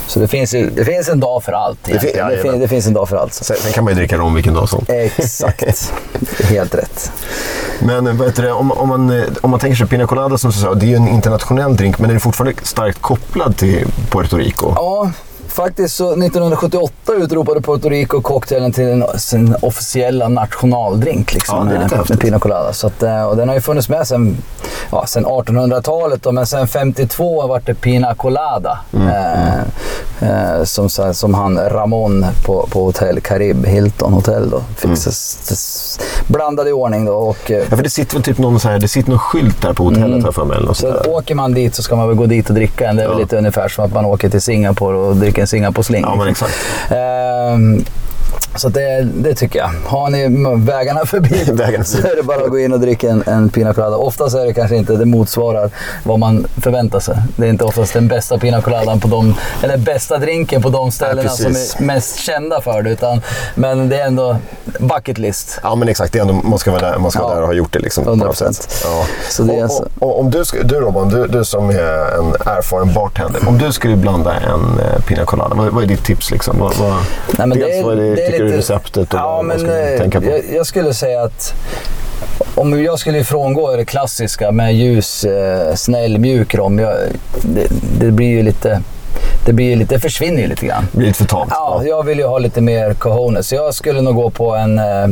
Så 0.08 0.20
det 0.20 0.28
finns, 0.28 0.54
ju, 0.54 0.70
det 0.70 0.86
finns 0.86 1.10
en 1.10 1.20
dag 1.20 1.44
för 1.44 1.52
allt. 1.52 1.80
fin- 1.84 1.96
egentligen. 1.96 2.30
Det, 2.30 2.38
fin, 2.38 2.60
det 2.60 2.68
finns 2.68 2.88
en 2.88 2.94
dag 2.94 3.10
för 3.10 3.18
allt. 3.18 3.34
Sen, 3.34 3.58
sen 3.60 3.72
kan 3.72 3.84
man 3.84 3.94
ju 3.94 4.00
dricka 4.00 4.18
rom 4.18 4.34
vilken 4.34 4.54
dag 4.54 4.70
som. 4.70 4.86
Exakt. 4.88 5.94
Helt 6.44 6.76
rätt. 6.76 7.12
Men 7.80 8.18
vad 8.18 8.28
heter 8.28 8.44
det, 8.44 8.52
om, 8.52 8.72
om, 8.72 8.90
man, 8.90 9.10
eh, 9.20 9.24
om 9.42 9.50
man 9.50 9.60
tänker 9.60 9.78
sig 9.78 9.88
Pina 9.88 10.08
Colada 10.08 10.38
som 10.38 10.52
du 10.52 10.58
sa, 10.58 10.74
det 10.74 10.86
är 10.86 10.88
ju 10.88 10.96
en 10.96 11.08
internationell 11.08 11.76
drink 11.76 12.00
men 12.00 12.08
den 12.08 12.16
är 12.16 12.20
fortfarande 12.20 12.62
starkt 12.64 13.02
kopplad 13.02 13.58
till 13.58 13.88
Puerto 14.10 14.38
Rico. 14.38 14.72
Ja, 14.76 15.12
faktiskt 15.52 15.96
så 15.96 16.12
1978 16.12 16.94
utropade 17.18 17.62
Puerto 17.62 17.90
Rico 17.90 18.22
cocktailen 18.22 18.72
till 18.72 18.88
en, 18.88 19.04
sin 19.20 19.56
officiella 19.62 20.28
nationaldrink. 20.28 21.34
Liksom, 21.34 21.58
Ja, 21.58 21.64
det 21.74 21.80
är 21.80 21.84
lite 21.84 21.96
häftigt. 21.98 22.20
Pina 22.20 22.40
Colada. 22.40 22.74
Så 22.74 22.88
att, 22.88 23.04
eh, 23.04 23.24
och 23.24 23.38
den 23.38 23.48
har 23.48 23.56
ju 23.56 23.62
funnits 23.62 23.90
med 23.90 24.08
sedan 24.08 24.38
ja, 24.92 25.06
sen 25.08 25.26
1800-talet 25.26 26.24
då, 26.24 26.32
men 26.32 26.46
sen 26.46 26.68
52 26.68 27.48
vart 27.48 27.66
det 27.66 27.74
Pina 27.74 28.16
Colada. 28.16 28.80
Mm, 28.94 29.08
Eh, 29.10 29.60
eh, 30.22 30.64
som, 30.64 30.90
som 31.14 31.34
han 31.34 31.58
Ramon 31.70 32.26
på, 32.46 32.68
på 32.72 32.84
Hotell 32.84 33.20
Carib, 33.22 33.66
Hilton 33.66 34.14
Hotel 34.14 34.50
då, 34.50 34.62
fick 34.76 34.86
Mm. 34.86 34.96
blandade 36.28 36.70
i 36.70 36.74
ordning 36.74 37.06
då. 37.06 37.14
Och, 37.14 37.52
eh, 37.52 37.58
Ja, 37.70 37.76
för 37.76 37.84
det 37.84 37.90
sitter 37.90 38.14
väl 38.14 38.24
typ 38.24 38.38
någon, 38.38 38.60
så 38.60 38.70
här, 38.70 38.80
det 38.80 38.88
sitter 38.88 39.10
någon 39.10 39.20
skylt 39.20 39.62
där 39.62 39.74
på 39.74 39.84
hotellet 39.84 40.24
här 40.24 40.32
för 40.32 40.46
mig. 40.46 40.58
Mm. 40.58 40.74
så 40.74 40.94
åker 41.08 41.36
man 41.36 41.54
dit 41.54 41.76
så 41.76 41.84
ska 41.84 41.96
man 41.96 42.08
väl 42.08 42.18
gå 42.18 42.26
dit 42.26 42.50
och 42.50 42.56
dricka 42.56 42.90
en. 42.90 42.96
Det 42.96 43.04
är 43.04 43.08
väl 43.08 43.18
Ja. 43.18 43.22
lite 43.22 43.38
ungefär 43.38 43.68
som 43.68 43.86
att 43.86 43.94
man 43.94 44.06
åker 44.06 44.30
till 44.30 44.42
Singapore 44.42 44.98
och 44.98 45.16
dricker 45.16 45.39
en 45.40 45.48
Singapore-sling. 45.48 46.06
Ja, 46.06 46.16
men 46.16 46.28
exakt. 46.28 46.56
Ehm, 46.90 47.84
så 48.56 48.70
det, 48.70 49.02
det 49.02 49.36
tycker 49.36 49.60
jag. 49.60 49.72
Har 49.86 50.10
ni 50.10 50.28
vägarna 50.66 51.06
förbi 51.06 51.44
Vägarna 51.52 51.84
så 51.84 51.98
är 51.98 52.16
det 52.16 52.24
bara 52.24 52.44
att 52.44 52.50
gå 52.50 52.60
in 52.60 52.74
och 52.74 52.80
dricka 52.80 53.10
en, 53.10 53.24
en 53.28 53.50
Pina 53.50 53.74
Colada. 53.74 53.96
Oftast 53.98 54.36
är 54.36 54.46
det 54.46 54.54
kanske 54.54 54.76
inte 54.76 54.94
det 54.96 55.06
motsvarar 55.06 55.70
vad 56.04 56.20
man 56.20 56.48
förväntar 56.62 57.00
sig. 57.00 57.18
Det 57.36 57.46
är 57.46 57.50
inte 57.50 57.64
oftast 57.64 57.94
den 57.94 58.08
bästa 58.08 58.38
Pina 58.38 58.62
Coladan 58.62 59.00
på 59.00 59.08
de, 59.08 59.36
eller 59.64 59.78
bästa 59.78 60.18
drinken 60.18 60.62
på 60.62 60.70
de 60.70 60.92
ställena 60.92 61.30
som 61.30 61.46
precis. 61.46 61.76
är 61.76 61.84
mest 61.84 62.20
kända 62.20 62.62
för 62.62 62.82
det. 62.82 62.90
Utan, 62.90 63.22
men 63.56 63.90
det 63.90 63.98
är 64.02 64.06
ändå 64.06 64.38
bucket 64.80 65.18
list. 65.18 65.60
Ja, 65.64 65.76
men 65.76 65.90
exakt. 65.90 66.14
Det 66.14 66.20
är 66.20 66.22
ändå, 66.22 66.34
man 66.34 66.60
ska 66.60 66.72
vara 66.72 66.92
där, 66.92 66.98
man 66.98 67.12
ska 67.12 67.22
vara 67.22 67.32
Ja. 67.32 67.36
där 67.36 67.42
och 67.42 67.48
ha 67.48 67.54
gjort 67.54 67.74
det. 67.74 67.80
Liksom, 67.80 68.04
på 68.04 68.12
100%. 68.12 68.16
något 68.16 68.38
sätt. 68.38 68.84
Ja. 68.84 69.06
Så 69.30 69.44
det 69.44 69.56
är 69.56 69.64
och, 69.64 69.72
så. 69.72 69.84
och, 70.00 70.10
och, 70.10 70.20
om 70.20 70.32
du, 70.32 70.44
du 70.64 70.76
Robban, 70.76 71.10
du, 71.10 71.28
du 71.28 71.46
som 71.46 71.70
är 71.70 72.20
en 72.20 72.28
erfaren 72.46 72.94
bartender. 72.94 73.48
Om 73.48 73.58
du 73.58 73.72
skulle 73.72 73.96
blanda 73.96 74.34
en 74.34 74.80
eh, 74.80 75.02
Pina 75.08 75.26
Colada, 75.26 75.56
vad, 75.56 75.68
vad 75.68 75.84
är 75.84 75.88
ditt 75.88 76.04
tips? 76.04 76.32
Liksom? 76.32 76.60
Vad, 76.60 76.76
vad, 76.76 76.94
Nej, 77.38 77.48
men 77.48 77.60
dels 77.60 77.86
vad 77.86 77.94
är 77.94 78.02
det, 78.02 78.16
det 78.16 78.36
är 78.36 78.39
lite- 78.46 78.58
receptet 78.58 79.14
och 79.14 79.20
ja, 79.20 79.42
men, 79.42 79.70
eh, 79.70 79.98
tänka 79.98 80.22
på? 80.22 80.28
Jag, 80.28 80.42
jag 80.54 80.66
skulle 80.66 80.94
säga 80.94 81.22
att 81.22 81.54
om 82.56 82.84
jag 82.84 83.00
skulle 83.00 83.24
frångå 83.24 83.76
det 83.76 83.86
klassiska 83.86 84.52
med 84.52 84.76
ljus, 84.76 85.24
eh, 85.24 85.76
snäll, 85.76 86.18
mjuk 86.18 86.56
rom. 86.56 86.80
Jag, 86.80 86.94
det, 87.42 87.68
det 88.00 88.12
blir 88.12 88.28
ju 88.28 88.44
lite... 88.44 88.82
Det, 89.46 89.54
blir 89.54 89.76
lite, 89.76 89.96
det 89.96 90.00
försvinner 90.00 90.42
ju 90.42 90.48
lite 90.48 90.66
grann. 90.66 90.88
Det 90.92 90.98
blir 90.98 91.08
lite 91.08 91.18
för 91.20 91.26
tamt. 91.26 91.52
Ja, 91.52 91.82
jag 91.86 92.06
vill 92.06 92.20
ju 92.20 92.26
ha 92.26 92.40
lite 92.40 92.62
mer 92.62 92.94
cojones. 92.94 93.48
Så 93.48 93.56
jag 93.56 93.74
skulle 93.74 94.02
nog 94.02 94.16
gå 94.16 94.30
på 94.30 94.56
en, 94.56 94.80
eh, 94.80 95.10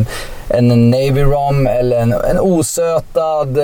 en 0.48 0.90
Navy 0.92 1.24
Rom 1.24 1.68
eller 1.68 2.00
en, 2.00 2.14
en 2.14 2.40
osötad, 2.40 3.58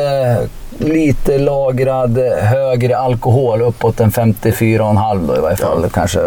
lite 0.78 1.38
lagrad, 1.38 2.18
högre 2.42 2.98
alkohol. 2.98 3.62
Uppåt 3.62 4.00
en 4.00 4.12
54,5 4.12 5.28
då 5.28 5.38
i 5.38 5.40
varje 5.40 5.58
fall. 5.58 5.80
Ja. 5.84 5.90
Kanske. 5.94 6.20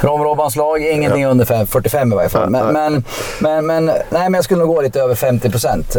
Rom-Robbans 0.00 0.56
lag, 0.56 0.82
ingenting 0.82 1.26
under 1.26 1.44
fem- 1.44 1.66
45 1.66 2.12
i 2.12 2.16
varje 2.16 2.28
fall. 2.28 2.42
Ja, 2.42 2.48
Men, 2.72 2.72
men, 2.72 3.04
men, 3.40 3.66
men, 3.66 3.84
nej, 3.86 4.00
men 4.10 4.34
jag 4.34 4.44
skulle 4.44 4.60
nog 4.60 4.68
gå 4.74 4.80
lite 4.82 5.00
över 5.00 5.14
50 5.14 5.50
procent. 5.50 5.96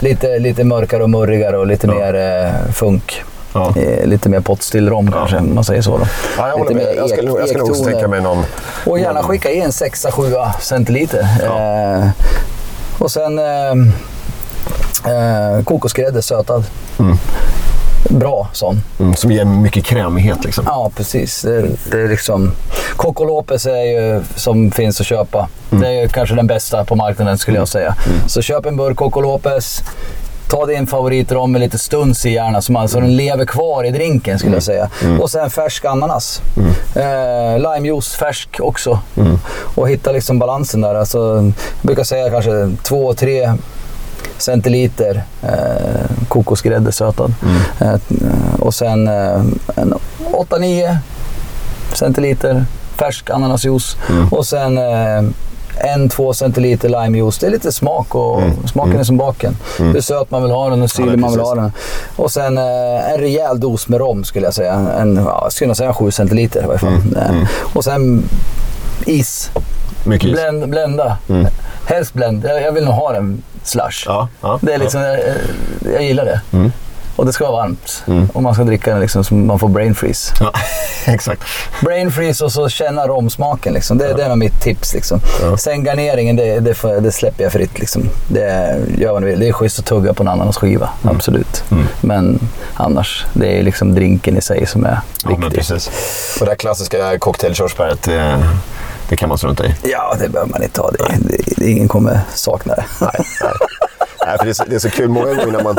Lite, 0.00 0.38
lite 0.38 0.64
mörkare 0.64 1.02
och 1.02 1.10
murrigare 1.10 1.58
och 1.58 1.66
lite 1.66 1.86
mer 1.86 2.14
eh, 2.14 2.72
funk. 2.72 3.22
Ja. 3.54 3.74
Eh, 3.76 4.06
lite 4.06 4.28
mer 4.28 4.40
potstill-rom 4.40 5.12
kanske, 5.12 5.36
om 5.36 5.54
man 5.54 5.64
säger 5.64 5.82
så. 5.82 5.98
Då. 5.98 6.04
Ja, 6.38 6.48
jag 6.48 6.60
lite 6.60 6.74
med. 6.74 6.94
Jag 6.96 7.10
skulle, 7.10 7.30
jag 7.30 7.48
skulle 7.48 7.64
också 7.64 7.84
tänka 7.84 8.08
mig 8.08 8.20
någon... 8.20 8.44
Och 8.86 8.98
gärna 8.98 9.12
någon- 9.12 9.22
skicka 9.30 9.50
i 9.50 9.60
en 9.60 9.70
6-7 9.70 10.50
centiliter. 10.60 11.26
Ja. 11.44 11.58
Eh, 11.98 12.08
och 12.98 13.10
sen 13.10 13.38
eh, 13.38 13.70
eh, 15.12 15.64
kokosgrädde 15.64 16.22
sötad. 16.22 16.64
Bra 18.08 18.48
sån. 18.52 18.82
Mm, 19.00 19.14
som 19.14 19.32
ger 19.32 19.44
mycket 19.44 19.84
krämighet. 19.84 20.44
Liksom. 20.44 20.64
Ja, 20.68 20.90
precis. 20.96 21.42
Det, 21.42 21.62
det 21.90 22.00
är 22.00 22.08
liksom... 22.08 22.52
Coco 22.96 23.24
Lopez 23.24 23.66
är 23.66 23.84
ju, 23.84 24.22
som 24.36 24.70
finns 24.70 25.00
att 25.00 25.06
köpa. 25.06 25.48
Det 25.70 25.88
är 25.88 26.08
kanske 26.08 26.34
den 26.34 26.46
bästa 26.46 26.84
på 26.84 26.96
marknaden 26.96 27.38
skulle 27.38 27.58
jag 27.58 27.68
säga. 27.68 27.94
Så 28.26 28.42
köp 28.42 28.66
en 28.66 28.76
burk 28.76 28.96
Coco 28.96 29.20
Lopez. 29.20 29.82
Ta 30.48 30.66
din 30.66 30.86
favoritrom 30.86 31.52
med 31.52 31.60
lite 31.60 31.78
stuns 31.78 32.26
i 32.26 32.30
gärna, 32.30 32.62
så, 32.62 32.72
man, 32.72 32.88
så 32.88 33.00
den 33.00 33.16
lever 33.16 33.44
kvar 33.44 33.84
i 33.84 33.90
drinken 33.90 34.38
skulle 34.38 34.54
jag 34.56 34.62
säga. 34.62 34.90
Och 35.20 35.30
sen 35.30 35.50
färsk 35.50 35.84
ananas. 35.84 36.42
Eh, 36.94 37.58
limejuice 37.58 38.14
färsk 38.14 38.48
också. 38.60 38.98
Och 39.74 39.88
hitta 39.88 40.12
liksom 40.12 40.38
balansen 40.38 40.80
där. 40.80 40.94
Alltså, 40.94 41.18
jag 41.36 41.52
brukar 41.82 42.04
säga 42.04 42.30
kanske 42.30 42.70
två, 42.82 43.14
tre 43.14 43.52
centiliter 44.42 45.22
eh, 45.42 46.10
kokosgrädde 46.28 46.92
sötad. 46.92 47.34
Eh, 47.80 47.94
och 48.60 48.74
sen 48.74 49.08
eh, 49.08 49.40
en 49.76 49.94
8-9 50.32 50.96
centiliter 51.94 52.64
färsk 52.98 53.30
ananasjuice. 53.30 53.96
Och 54.30 54.46
sen 54.46 54.78
eh, 54.78 55.24
en, 55.94 56.08
två 56.08 56.32
centiliter 56.34 56.88
limejuice. 56.88 57.38
Det 57.38 57.46
är 57.46 57.50
lite 57.50 57.72
smak 57.72 58.14
och 58.14 58.42
smaken 58.72 59.00
är 59.00 59.04
som 59.04 59.16
baken. 59.16 59.56
Hur 59.78 60.00
söt 60.00 60.30
man 60.30 60.42
vill 60.42 60.50
ha 60.50 60.70
den, 60.70 60.80
hur 60.80 60.88
syrlig 60.88 61.10
men 61.10 61.20
man 61.20 61.30
vill 61.30 61.40
ha 61.40 61.54
den. 61.54 61.72
Och 62.16 62.30
sen 62.30 62.58
eh, 62.58 63.12
en 63.14 63.18
rejäl 63.20 63.60
dos 63.60 63.88
med 63.88 64.00
rom 64.00 64.24
skulle 64.24 64.46
jag 64.46 64.54
säga. 64.54 64.72
En, 64.74 65.16
ja, 65.16 65.40
jag 65.42 65.52
skulle 65.52 65.74
säga 65.74 65.94
7 65.94 66.10
centiliter 66.10 66.62
i 66.62 66.66
varje 66.66 66.78
fall. 66.78 66.92
Eh, 67.16 67.48
Och 67.74 67.84
sen 67.84 68.28
is. 69.06 69.50
Mycket 70.04 70.28
is. 70.28 70.32
Blend, 70.34 70.68
blenda. 70.68 71.16
Helst 71.86 72.14
blend. 72.14 72.44
Jag, 72.44 72.62
jag 72.62 72.72
vill 72.72 72.84
nog 72.84 72.94
ha 72.94 73.12
den 73.12 73.42
slush. 73.64 74.02
Ja, 74.06 74.28
ja, 74.40 74.58
det 74.62 74.72
är 74.74 74.78
liksom, 74.78 75.00
jag, 75.00 75.18
jag 75.94 76.02
gillar 76.02 76.24
det. 76.24 76.40
Mm. 76.52 76.72
Och 77.16 77.26
det 77.26 77.32
ska 77.32 77.44
vara 77.50 77.56
varmt. 77.62 78.04
Och 78.32 78.42
man 78.42 78.54
ska 78.54 78.64
dricka 78.64 78.90
den 78.90 79.00
liksom 79.00 79.24
så 79.24 79.34
man 79.34 79.58
får 79.58 79.68
brain 79.68 79.94
freeze. 79.94 80.34
Ja, 80.40 80.52
exakt. 81.12 81.42
Brain 81.80 82.12
freeze 82.12 82.44
och 82.44 82.52
så 82.52 82.68
känna 82.68 83.06
romsmaken. 83.06 83.72
Liksom. 83.72 83.98
Det, 83.98 84.12
det 84.14 84.22
är 84.24 84.28
nog 84.28 84.38
mitt 84.38 84.60
tips. 84.62 84.94
Liksom. 84.94 85.20
Ja. 85.42 85.56
Sen 85.56 85.84
garneringen, 85.84 86.36
det, 86.36 86.60
det, 86.60 86.74
får, 86.74 87.00
det 87.00 87.12
släpper 87.12 87.42
jag 87.44 87.52
fritt. 87.52 87.78
Liksom. 87.78 88.08
Det, 88.28 88.76
gör 88.98 89.12
vad 89.12 89.22
ni 89.22 89.28
vill. 89.28 89.40
det 89.40 89.48
är 89.48 89.52
schysst 89.52 89.78
att 89.78 89.84
tugga 89.84 90.14
på 90.14 90.22
en 90.22 90.28
ananasskiva, 90.28 90.90
Mm. 91.02 91.16
absolut. 91.16 91.64
Men 92.00 92.38
annars, 92.74 93.26
det 93.32 93.58
är 93.58 93.62
liksom 93.62 93.94
drinken 93.94 94.36
i 94.36 94.40
sig 94.40 94.66
som 94.66 94.84
är 94.84 94.90
Ja, 95.24 95.30
men 95.30 95.40
viktig. 95.40 95.58
precis. 95.58 95.90
Och 96.40 96.46
det 96.46 96.50
här 96.52 96.56
klassiska 96.56 97.18
cocktailkörsbäret, 97.18 98.02
det, 98.02 98.38
det 99.08 99.16
kan 99.16 99.28
man 99.28 99.38
strunta 99.38 99.66
i. 99.66 99.74
Ja, 99.82 100.16
det 100.20 100.28
behöver 100.28 100.50
man 100.50 100.62
inte 100.62 100.80
ha. 100.80 100.90
Det, 100.90 100.98
det, 101.20 101.54
det, 101.56 101.70
ingen 101.70 101.88
kommer 101.88 102.20
sakna 102.34 102.74
det. 102.74 102.84
Nej, 103.00 103.10
nej. 103.40 103.52
nej 104.26 104.38
för 104.38 104.44
det, 104.44 104.50
är 104.50 104.54
så, 104.54 104.64
det 104.64 104.74
är 104.74 104.78
så 104.78 104.90
kul 104.90 105.08
många 105.08 105.34
gånger 105.34 105.52
när 105.52 105.62
man, 105.62 105.76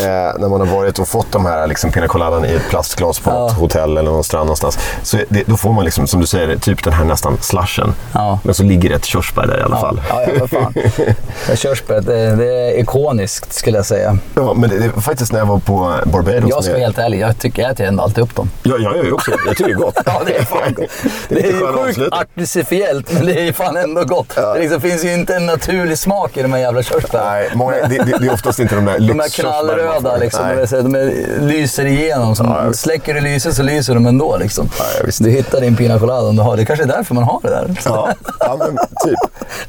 eh, 0.00 0.04
när 0.38 0.48
man 0.48 0.60
har 0.60 0.66
varit 0.76 0.98
och 0.98 1.08
fått 1.08 1.32
de 1.32 1.46
här 1.46 1.66
liksom, 1.66 1.92
pina 1.92 2.08
coladan 2.08 2.44
i 2.44 2.48
ett 2.52 2.68
plastglas 2.70 3.18
på 3.18 3.30
Ja. 3.30 3.46
ett 3.46 3.52
hotell 3.56 3.96
eller 3.96 4.10
någon 4.10 4.24
strand 4.24 4.46
någonstans. 4.46 4.78
Så 5.02 5.18
det, 5.28 5.42
då 5.46 5.56
får 5.56 5.72
man, 5.72 5.84
liksom, 5.84 6.06
som 6.06 6.20
du 6.20 6.26
säger, 6.26 6.56
typ 6.56 6.84
den 6.84 6.92
här 6.92 7.04
nästan 7.04 7.38
slushen. 7.40 7.94
Ja. 8.12 8.38
Men 8.44 8.54
så 8.54 8.62
ligger 8.62 8.88
det 8.88 8.94
ett 8.94 9.04
körsbär 9.04 9.46
där 9.46 9.58
i 9.60 9.62
alla 9.62 9.76
fall. 9.76 10.00
Ja, 10.08 10.22
ja, 10.22 10.28
vad 10.40 10.50
fan. 10.50 10.74
Det 11.46 11.56
körsbäret, 11.56 12.06
det, 12.06 12.36
det 12.36 12.54
är 12.54 12.78
ikoniskt 12.80 13.52
skulle 13.52 13.76
jag 13.78 13.86
säga. 13.86 14.18
Ja, 14.34 14.54
men 14.54 14.70
det, 14.70 14.78
det, 14.78 15.00
faktiskt 15.00 15.32
när 15.32 15.38
jag 15.38 15.46
var 15.46 15.58
på 15.58 15.94
Barbados. 16.04 16.50
Jag 16.50 16.64
ska 16.64 16.72
vara 16.72 16.82
helt 16.82 16.98
ärlig, 16.98 17.20
jag, 17.20 17.38
tycker, 17.38 17.62
jag 17.62 17.70
äter 17.70 17.86
ändå 17.86 18.02
alltid 18.02 18.24
upp 18.24 18.34
dem. 18.36 18.50
Ja, 18.62 18.74
jag 18.78 18.96
gör 18.96 19.04
ju 19.04 19.12
också 19.12 19.30
Jag 19.46 19.56
tycker 19.56 19.64
det 19.70 19.72
är 19.72 19.76
gott. 19.76 19.98
Ja, 20.06 20.22
det 20.26 20.36
är 20.36 20.44
fan 20.44 20.74
gott. 20.74 20.86
Det 21.28 21.34
Det 21.34 21.40
är 21.40 21.44
är 21.44 21.52
lite 21.52 21.58
ju 21.58 21.66
sjukt 21.66 21.78
avslutning. 21.78 22.20
artificiellt, 22.20 23.12
men 23.12 23.26
det 23.26 23.48
är 23.48 23.52
fan 23.52 23.76
ändå 23.76 24.04
gott. 24.04 24.34
Det 24.36 24.58
liksom 24.60 24.80
finns 24.80 25.04
ju 25.04 25.12
inte 25.14 25.34
en 25.36 25.46
naturlig 25.46 25.98
smak 25.98 26.36
i 26.36 26.42
de 26.42 26.52
här 26.52 26.60
jävla 26.60 26.82
körsbären. 26.82 27.24
Nej, 27.26 27.50
många, 27.54 27.74
det, 27.76 27.86
det, 27.88 28.18
det 28.20 28.26
är 28.26 28.32
oftast 28.32 28.58
inte 28.58 28.74
de 28.74 28.84
där 28.84 28.98
lyxkörsbären 28.98 29.81
får. 29.82 30.18
liksom, 30.18 30.92
Nej. 30.92 31.26
de, 31.38 31.46
lyser 31.46 31.84
igenom. 31.86 32.36
Som, 32.36 32.46
Ja, 32.46 32.72
släcker 32.72 33.14
du 33.14 33.20
lyset 33.20 33.54
så 33.54 33.62
lyser 33.62 33.94
de 33.94 34.06
ändå. 34.06 34.36
Liksom. 34.36 34.68
Ja, 34.78 35.10
du 35.18 35.30
hittar 35.30 35.60
din 35.60 35.76
pina 35.76 35.98
colada 35.98 36.28
om 36.28 36.36
du 36.36 36.42
har 36.42 36.56
det. 36.56 36.64
kanske 36.64 36.84
är 36.84 36.88
därför 36.88 37.14
man 37.14 37.24
har 37.24 37.40
det 37.42 37.50
där. 37.50 37.80
Ja, 37.84 38.08
ja, 38.40 38.56
men 38.58 38.76
typ. 38.76 39.18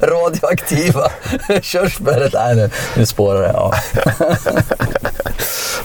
Radioaktiva 0.00 1.10
körsbäret. 1.62 2.32
Nej, 2.34 2.56
nu, 2.56 2.70
nu 2.96 3.06
spårar 3.06 3.40
det. 3.40 3.52
Ja. 3.54 3.74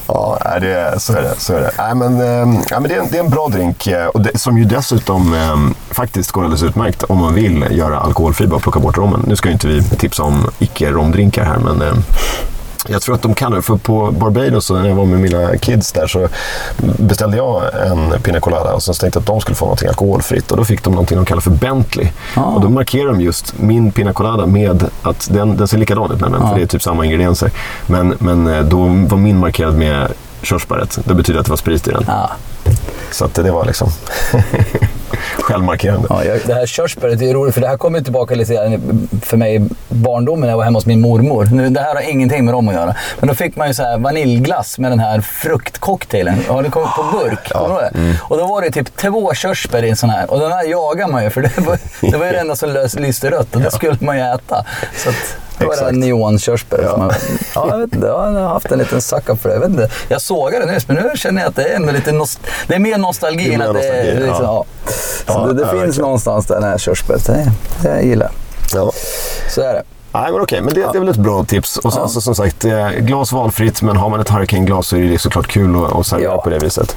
Ja, 0.08 0.60
det, 0.62 1.00
så 1.00 1.14
är 1.14 1.22
det. 1.22 1.36
Så 1.38 1.54
är 1.54 1.62
det. 1.62 1.72
Nej, 1.78 1.96
men, 1.96 2.22
eh, 2.22 2.62
ja, 2.70 2.80
men 2.80 2.84
det, 2.84 2.96
är 2.96 3.00
en, 3.00 3.08
det 3.12 3.18
är 3.18 3.24
en 3.24 3.30
bra 3.30 3.48
drink 3.48 3.88
eh, 3.88 4.08
och 4.08 4.22
det, 4.22 4.40
som 4.40 4.58
ju 4.58 4.66
dessutom 4.66 5.34
eh, 5.34 5.94
faktiskt 5.94 6.32
går 6.32 6.44
alldeles 6.44 6.64
utmärkt 6.64 7.04
om 7.04 7.18
man 7.18 7.34
vill 7.34 7.66
göra 7.70 8.00
alkoholfri 8.00 8.48
bara 8.48 8.60
plocka 8.60 8.80
bort 8.80 8.98
rommen. 8.98 9.24
Nu 9.28 9.36
ska 9.36 9.50
ju 9.50 9.54
inte 9.54 9.68
vi 9.68 9.84
tipsa 9.84 10.24
om 10.24 10.50
icke-romdrinkar 10.60 11.44
här, 11.44 11.58
men 11.58 11.82
eh, 11.82 11.94
jag 12.92 13.02
tror 13.02 13.16
att 13.16 13.22
de 13.22 13.34
kan 13.34 13.52
det. 13.52 13.62
För 13.62 13.76
på 13.76 14.12
Barbados, 14.12 14.70
när 14.70 14.88
jag 14.88 14.96
var 14.96 15.06
med 15.06 15.20
mina 15.20 15.58
kids 15.58 15.92
där, 15.92 16.08
så 16.08 16.28
beställde 16.78 17.38
jag 17.38 17.64
en 17.88 18.22
Pina 18.22 18.40
Colada 18.40 18.74
och 18.74 18.84
så 18.84 18.94
tänkte 18.94 19.18
jag 19.18 19.22
att 19.22 19.28
de 19.28 19.42
skulle 19.42 19.56
få 19.56 19.66
någonting 19.66 19.88
alkoholfritt. 19.88 20.52
Och 20.52 20.58
då 20.58 20.66
fick 20.66 20.84
de 20.84 20.94
någonting 20.94 21.18
de 21.18 21.26
kallar 21.26 21.42
för 21.42 21.52
Bentley. 21.52 22.08
Ah. 22.36 22.42
Och 22.42 22.62
då 22.62 22.70
markerar 22.70 23.08
de 23.08 23.22
just 23.22 23.54
min 23.60 23.92
Pina 23.92 24.14
Colada 24.14 24.46
med 24.46 24.84
att 25.02 25.28
den, 25.32 25.58
den 25.58 25.68
ser 25.68 25.78
likadan 25.78 26.12
ut 26.12 26.22
nämligen, 26.22 26.48
för 26.48 26.56
det 26.56 26.62
är 26.62 26.68
typ 26.68 26.84
samma 26.84 27.06
ingredienser. 27.06 27.52
Men, 27.88 28.16
men 28.20 28.48
eh, 28.48 28.64
då 28.64 28.80
var 28.82 29.18
min 29.18 29.38
markerad 29.38 29.74
med 29.74 30.08
körsbäret. 30.42 31.00
Det 31.04 31.14
betyder 31.14 31.40
att 31.40 31.46
det 31.46 31.50
var 31.50 31.58
sprit 31.58 31.88
i 31.88 31.92
den. 31.92 32.04
Ja. 32.08 32.32
Så 33.12 33.28
det 33.34 33.52
var 33.52 33.66
liksom... 33.66 33.90
Självmarkerande. 35.40 36.08
Ja, 36.10 36.24
jag, 36.24 36.40
det 36.46 36.54
här 36.54 36.66
körsbäret 36.66 37.20
det 37.20 37.30
är 37.30 37.34
roligt 37.34 37.54
för 37.54 37.62
det 37.62 37.68
här 37.68 37.78
kommer 37.78 38.02
tillbaka 38.02 38.36
lite 38.36 38.54
grann 38.54 39.10
för 39.24 39.38
mig 39.38 39.56
i 39.56 39.70
barndomen 39.90 40.42
när 40.42 40.50
jag 40.50 40.58
var 40.58 40.64
hemma 40.64 40.78
hos 40.78 40.86
min 40.86 41.02
mormor. 41.02 41.46
Nu, 41.52 41.70
det 41.70 41.82
här 41.82 41.96
har 41.96 42.02
ingenting 42.10 42.46
med 42.46 42.54
dem 42.54 42.68
att 42.70 42.74
göra. 42.76 42.96
Men 43.20 43.28
då 43.28 43.36
fick 43.36 43.56
man 43.56 43.68
ju 43.68 43.74
så 43.74 43.84
här 43.84 43.98
vaniljglass 43.98 44.80
med 44.80 44.92
den 44.92 45.00
här 45.00 45.22
fruktcocktailen. 45.22 46.36
Har 46.48 46.64
det 46.64 46.70
kommit 46.70 46.90
på 46.96 47.04
burk? 47.04 47.50
Kommer 47.54 47.70
ihåg 47.70 47.80
det? 47.94 48.16
Och 48.22 48.38
då 48.38 48.48
var 48.48 48.62
det 48.62 48.72
typ 48.72 48.96
två 48.98 49.34
körsbär 49.34 49.84
i 49.84 49.90
en 49.90 49.96
sån 49.98 50.10
här. 50.10 50.32
Och 50.32 50.40
den 50.40 50.52
här 50.52 50.64
jagar 50.66 51.08
man 51.08 51.24
ju 51.24 51.30
för 51.30 51.42
det 51.42 51.58
var, 51.58 51.78
det 52.12 52.18
var 52.18 52.26
ju 52.26 52.32
det 52.32 52.40
enda 52.40 52.56
som 52.56 52.88
lyste 52.98 53.32
rött 53.32 53.56
och 53.56 53.62
det 53.62 53.72
skulle 53.72 53.98
man 54.00 54.18
ju 54.18 54.24
äta. 54.24 54.66
Så 54.98 55.10
att, 55.10 55.16
det 55.58 55.66
var 55.66 55.72
det 55.74 55.80
Exakt. 55.80 55.92
här 55.92 56.00
neonkörsbär. 56.00 56.80
Ja. 56.84 57.12
ja, 57.56 57.68
jag 57.72 57.78
vet. 57.78 58.04
Jag 58.04 58.18
har 58.18 58.48
haft 58.48 58.72
en 58.72 58.78
liten 58.80 59.02
suck 59.02 59.26
för 59.42 59.50
det. 59.50 59.56
Jag, 59.56 59.60
vet 59.62 59.70
inte. 59.70 59.90
jag 60.08 60.22
sågade 60.22 60.66
det 60.66 60.72
nyss, 60.72 60.88
men 60.88 60.98
nu 60.98 61.12
känner 61.16 61.42
jag 61.42 61.50
att 61.50 61.56
det 61.56 61.64
är 61.64 61.76
ändå 61.76 61.92
lite 61.92 62.12
nost- 62.12 62.40
Det 62.68 62.76
är 62.76 62.80
mer 62.80 62.98
nostalgi 62.98 63.44
Det 63.44 63.50
är 63.50 63.54
än 63.54 63.60
mer 63.60 63.68
att 63.68 63.74
det 63.74 63.88
är... 63.88 63.94
nostalgi, 64.04 64.26
Liksom, 64.26 64.46
ja. 64.46 64.66
ja. 64.79 64.79
Ja, 65.34 65.46
det, 65.48 65.54
det 65.54 65.62
ja, 65.62 65.68
finns 65.68 65.84
verkligen. 65.84 66.02
någonstans 66.02 66.46
där, 66.46 66.60
det 66.60 66.66
här 66.66 66.78
körsbäret. 66.78 67.26
Det, 67.26 67.52
det 67.82 68.02
gillar 68.02 68.32
jag. 68.74 68.86
Ja. 68.86 68.92
Så 69.50 69.62
är 69.62 69.74
det. 69.74 69.84
Nej, 70.12 70.32
men 70.32 70.42
okej. 70.42 70.62
Men 70.62 70.74
det, 70.74 70.82
det 70.82 70.98
är 70.98 71.00
väl 71.00 71.10
ett 71.10 71.16
bra 71.18 71.44
tips. 71.44 71.78
Och 71.78 71.94
sen 71.94 72.02
Ja. 72.02 72.08
så 72.08 72.22
som 72.22 72.36
sagt, 72.36 72.66
eh, 72.66 72.90
glas 72.90 73.32
valfritt. 73.32 73.82
Men 73.82 73.98
har 73.98 74.10
man 74.10 74.20
ett 74.20 74.30
Hurricane-glas 74.30 74.88
så 74.88 74.96
är 74.98 75.02
det 75.02 75.20
såklart 75.20 75.48
kul 75.48 75.86
att, 75.86 75.94
att 75.96 76.08
servera 76.08 76.32
Ja. 76.32 76.42
på 76.42 76.50
det 76.50 76.60
viset. 76.60 76.96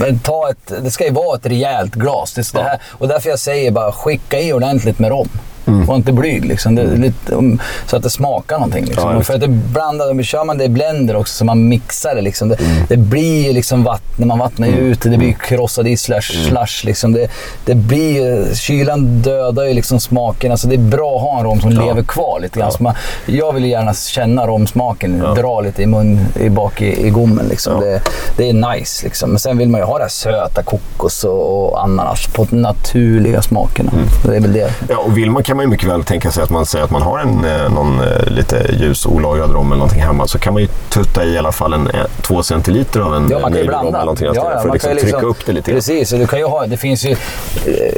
Men 0.00 0.18
ta 0.18 0.50
ett, 0.50 0.72
det 0.84 0.90
ska 0.90 1.04
ju 1.04 1.10
vara 1.12 1.36
ett 1.36 1.46
rejält 1.46 1.94
glas. 1.94 2.32
Det, 2.34 2.52
det 2.52 2.62
här, 2.62 2.78
och 2.90 3.08
därför 3.08 3.30
jag 3.30 3.38
säger 3.38 3.70
bara 3.70 3.92
skicka 3.92 4.40
i 4.40 4.52
ordentligt 4.52 4.98
med 4.98 5.10
rom. 5.10 5.28
Mm. 5.66 5.86
Var 5.86 5.96
inte 5.96 6.12
blyg 6.12 6.44
liksom. 6.44 6.74
Det, 6.74 6.82
är 6.82 6.96
lite, 6.96 7.58
så 7.86 7.96
att 7.96 8.02
det 8.02 8.10
smakar 8.10 8.56
någonting. 8.58 8.84
Liksom. 8.84 9.10
Ja, 9.12 9.20
för 9.22 9.34
att 9.34 9.40
det 9.40 9.48
blandar, 9.48 10.22
kör 10.22 10.44
man 10.44 10.58
det 10.58 10.64
i 10.64 10.68
blender 10.68 11.16
också 11.16 11.34
så 11.34 11.44
man 11.44 11.68
mixar 11.68 12.14
det. 12.14 12.20
Liksom. 12.22 12.48
Det, 12.48 12.54
Mm. 12.64 12.84
det 12.88 12.96
blir 12.96 13.46
ju 13.46 13.52
liksom 13.52 13.84
vatten, 13.84 14.26
man 14.28 14.38
vattnar 14.38 14.68
ju 14.68 14.74
ut 14.74 15.00
det. 15.02 15.18
Blir 15.18 15.32
krossad 15.32 15.86
is 15.88 16.02
slash 16.02 16.14
Mm. 16.34 16.48
slush. 16.50 16.84
Liksom. 16.86 17.12
Det, 17.12 17.28
det 17.64 17.74
blir 17.74 18.54
kylan 18.54 19.22
dödar 19.22 19.64
ju 19.64 19.74
liksom 19.74 20.00
smaken. 20.00 20.50
Alltså 20.50 20.68
det 20.68 20.74
är 20.74 20.78
bra 20.78 21.16
att 21.16 21.22
ha 21.22 21.38
en 21.38 21.44
rom 21.44 21.60
som 21.60 21.70
lever 21.70 22.02
kvar 22.02 22.40
lite 22.40 22.58
grann. 22.58 22.72
Så 22.72 22.82
man, 22.82 22.94
jag 23.26 23.52
vill 23.52 23.64
gärna 23.64 23.94
känna 23.94 24.46
romsmaken, 24.46 25.18
dra 25.36 25.60
lite 25.60 25.82
i 25.82 25.86
mun, 25.86 26.26
i 26.40 26.48
bak 26.48 26.82
i, 26.82 27.06
i 27.06 27.10
gommen. 27.10 27.46
Liksom. 27.48 27.72
Ja. 27.74 27.80
Det, 27.80 28.00
det 28.36 28.48
är 28.50 28.74
nice 28.74 29.04
liksom. 29.04 29.30
Men 29.30 29.38
sen 29.38 29.58
vill 29.58 29.68
man 29.68 29.80
ju 29.80 29.84
ha 29.86 29.98
det 29.98 30.04
här 30.04 30.08
söta 30.08 30.62
kokos 30.62 31.24
och, 31.24 31.68
och 31.68 31.82
ananas 31.84 32.26
på 32.32 32.46
naturliga 32.50 33.42
smakerna. 33.42 33.92
Mm. 33.92 34.04
Det 34.24 34.36
är 34.36 34.40
väl 34.40 34.52
det. 34.52 34.70
Ja, 34.88 34.96
och 34.98 35.18
vill 35.18 35.30
man 35.30 35.42
kan 35.54 35.56
man 35.56 35.64
ju 35.64 35.70
mycket 35.70 35.88
väl 35.88 36.04
tänka 36.04 36.30
sig 36.30 36.42
att 36.42 36.50
man 36.50 36.66
säger 36.66 36.84
att 36.84 36.90
man 36.90 37.02
har 37.02 37.18
en, 37.18 37.44
eh, 37.44 37.72
någon 37.72 38.00
eh, 38.00 38.26
lite 38.26 38.66
ljus 38.72 39.06
olagrad 39.06 39.52
rom 39.52 39.66
eller 39.66 39.76
någonting 39.76 40.02
hemma. 40.02 40.26
Så 40.26 40.38
kan 40.38 40.52
man 40.52 40.62
ju 40.62 40.68
tutta 40.88 41.24
i 41.24 41.34
i 41.34 41.38
alla 41.38 41.52
fall 41.52 41.72
en, 41.72 41.90
eh, 41.90 42.00
två 42.22 42.42
centiliter 42.42 43.00
av 43.00 43.14
en 43.14 43.28
Ja, 43.30 43.38
man 43.38 43.52
kan 43.52 43.60
ju 43.60 43.66
blanda. 43.66 43.88
eller 43.88 43.98
någonting 43.98 44.26
Ja, 44.26 44.32
ja, 44.34 44.52
ja, 44.54 44.60
för 44.60 44.68
att 44.68 44.74
liksom 44.74 44.92
ju 44.92 44.98
trycka 44.98 45.26
upp 45.26 45.46
det 45.46 45.52
lite. 45.52 45.72
Precis, 45.72 46.12
och 46.12 46.18
du 46.18 46.26
kan 46.26 46.38
ju 46.38 46.44
ha, 46.44 46.66
det 46.66 46.76
finns 46.76 47.04
ju 47.04 47.16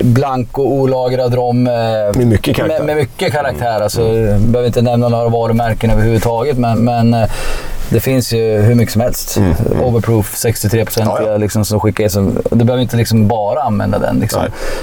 blank 0.01 0.59
och 0.59 0.73
olagrad 0.73 1.35
rom. 1.35 1.63
Med 1.63 2.17
mycket 2.17 2.57
karaktär. 2.57 2.79
Med, 2.79 2.87
med 2.87 2.97
mycket 2.97 3.33
karaktär. 3.33 3.81
Alltså, 3.81 4.03
jag 4.03 4.41
behöver 4.41 4.67
inte 4.67 4.83
nämna 4.83 5.09
några 5.09 5.29
varumärken 5.29 5.91
överhuvudtaget, 5.91 6.59
men, 6.59 6.85
men 6.85 7.27
det 7.89 8.01
finns 8.01 8.33
ju 8.33 8.61
hur 8.61 8.75
mycket 8.75 8.93
som 8.93 9.01
helst. 9.01 9.39
Overproof 9.83 10.37
63 10.37 10.85
procent 10.85 11.11
Mm, 11.11 11.23
Ja, 11.27 11.31
ja. 11.33 11.37
liksom, 11.37 11.65
som 11.65 11.81
skickar 11.81 12.19
in. 12.19 12.39
Du 12.51 12.65
behöver 12.65 12.83
inte 12.83 12.97
liksom 12.97 13.29
bara 13.29 13.63
använda 13.63 13.99
den. 13.99 14.19
Liksom. 14.19 14.43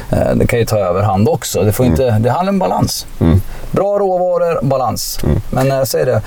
Eh, 0.10 0.17
Det 0.36 0.48
kan 0.48 0.60
ju 0.60 0.65
ta 0.65 0.77
överhand 0.79 1.27
också. 1.29 1.63
Det, 1.63 1.72
får 1.72 1.86
inte, 1.86 2.10
det 2.19 2.29
handlar 2.31 2.53
om 2.53 2.60
balans. 2.60 3.05
Mm. 3.19 3.41
Bra 3.72 4.00
råvaror, 4.00 4.60
balans. 4.65 5.19
Men 5.50 5.72
eh, 5.72 5.83
säger 5.83 6.05
det, 6.05 6.22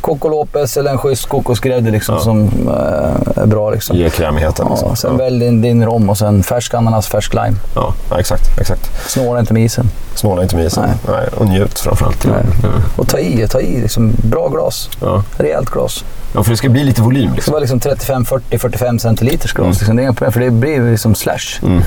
Coco 0.00 0.28
Lopez 0.28 0.76
eller 0.76 0.90
en 0.90 0.98
schysst 0.98 1.26
kokosgrädde 1.26 1.90
liksom, 1.90 2.14
Ja. 2.14 2.20
som 2.20 2.44
eh, 2.68 3.42
är 3.42 3.46
bra. 3.46 3.70
Liksom. 3.70 3.96
Ge 3.96 4.10
krämigheten. 4.10 4.66
Ja, 4.68 4.74
liksom. 4.74 4.96
sen 4.96 5.10
ja. 5.12 5.16
välj 5.24 5.40
din, 5.40 5.62
din 5.62 5.84
rom 5.84 6.10
och 6.10 6.18
sen 6.18 6.42
färsk 6.42 6.74
ananas, 6.74 7.06
färsk 7.08 7.34
lime. 7.34 7.56
Ja, 7.74 7.94
ja, 8.10 8.18
exakt. 8.20 8.58
exakt. 8.60 9.10
Snåla 9.10 9.40
inte 9.40 9.52
med 9.52 9.62
isen. 9.64 9.90
Snåla 10.14 10.42
inte 10.42 10.56
med 10.56 10.64
isen. 10.66 10.84
Nej. 10.86 10.96
Nej. 11.16 11.28
och 11.36 11.46
njut 11.48 11.78
framförallt. 11.78 12.24
Nej. 12.24 12.44
Ja. 12.62 12.68
Och 12.96 13.08
ta 13.08 13.18
i, 13.18 13.48
ta 13.48 13.60
i. 13.60 13.80
Liksom, 13.80 14.12
bra 14.24 14.48
glas. 14.48 14.90
Ja. 15.00 15.22
Rejält 15.36 15.70
glas. 15.70 15.85
Ja, 16.34 16.42
för 16.42 16.50
det 16.50 16.56
ska 16.56 16.68
bli 16.68 16.84
lite 16.84 17.02
volym. 17.02 17.22
Det 17.22 17.28
ska 17.30 17.34
Liksom. 17.36 17.52
vara 17.52 17.60
liksom 17.60 17.80
35, 17.80 18.24
40, 18.24 18.58
45 18.58 18.98
centiliters 18.98 19.52
glas. 19.52 19.64
Mm. 19.64 19.70
Liksom. 19.70 19.96
Det 19.96 20.02
är 20.02 20.04
inga 20.04 20.12
problem, 20.12 20.32
för 20.32 20.40
det 20.40 20.50
blir 20.50 20.90
liksom 20.90 21.14
slash. 21.14 21.60
Mm. 21.62 21.82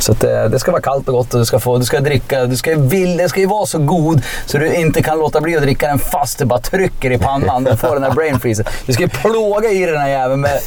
Så 0.00 0.12
att 0.12 0.20
det, 0.20 0.48
det 0.48 0.58
ska 0.58 0.70
vara 0.70 0.82
kallt 0.82 1.08
och 1.08 1.14
gott 1.14 1.34
och 1.34 1.40
du 1.40 1.46
ska, 1.46 1.58
få, 1.60 1.78
du 1.78 1.84
ska 1.84 2.00
dricka. 2.00 2.46
Du 2.46 2.56
ska, 2.56 2.76
vill, 2.76 3.16
det 3.16 3.28
ska 3.28 3.40
ju 3.40 3.46
vara 3.46 3.66
så 3.66 3.78
god 3.78 4.22
så 4.46 4.58
du 4.58 4.74
inte 4.74 5.02
kan 5.02 5.18
låta 5.18 5.40
bli 5.40 5.56
att 5.56 5.62
dricka 5.62 5.86
den 5.86 5.98
fast 5.98 6.38
du 6.38 6.44
bara 6.44 6.60
trycker 6.60 7.10
i 7.10 7.18
pannan. 7.18 7.64
Du 7.64 7.76
får 7.76 7.94
den 7.94 8.02
här 8.02 8.10
brain 8.10 8.40
freezen. 8.40 8.64
Du 8.86 8.92
ska 8.92 9.02
ju 9.02 9.08
plåga 9.08 9.70
i 9.70 9.86
den 9.86 9.98
här 9.98 10.08
jäveln 10.08 10.40
med 10.40 10.60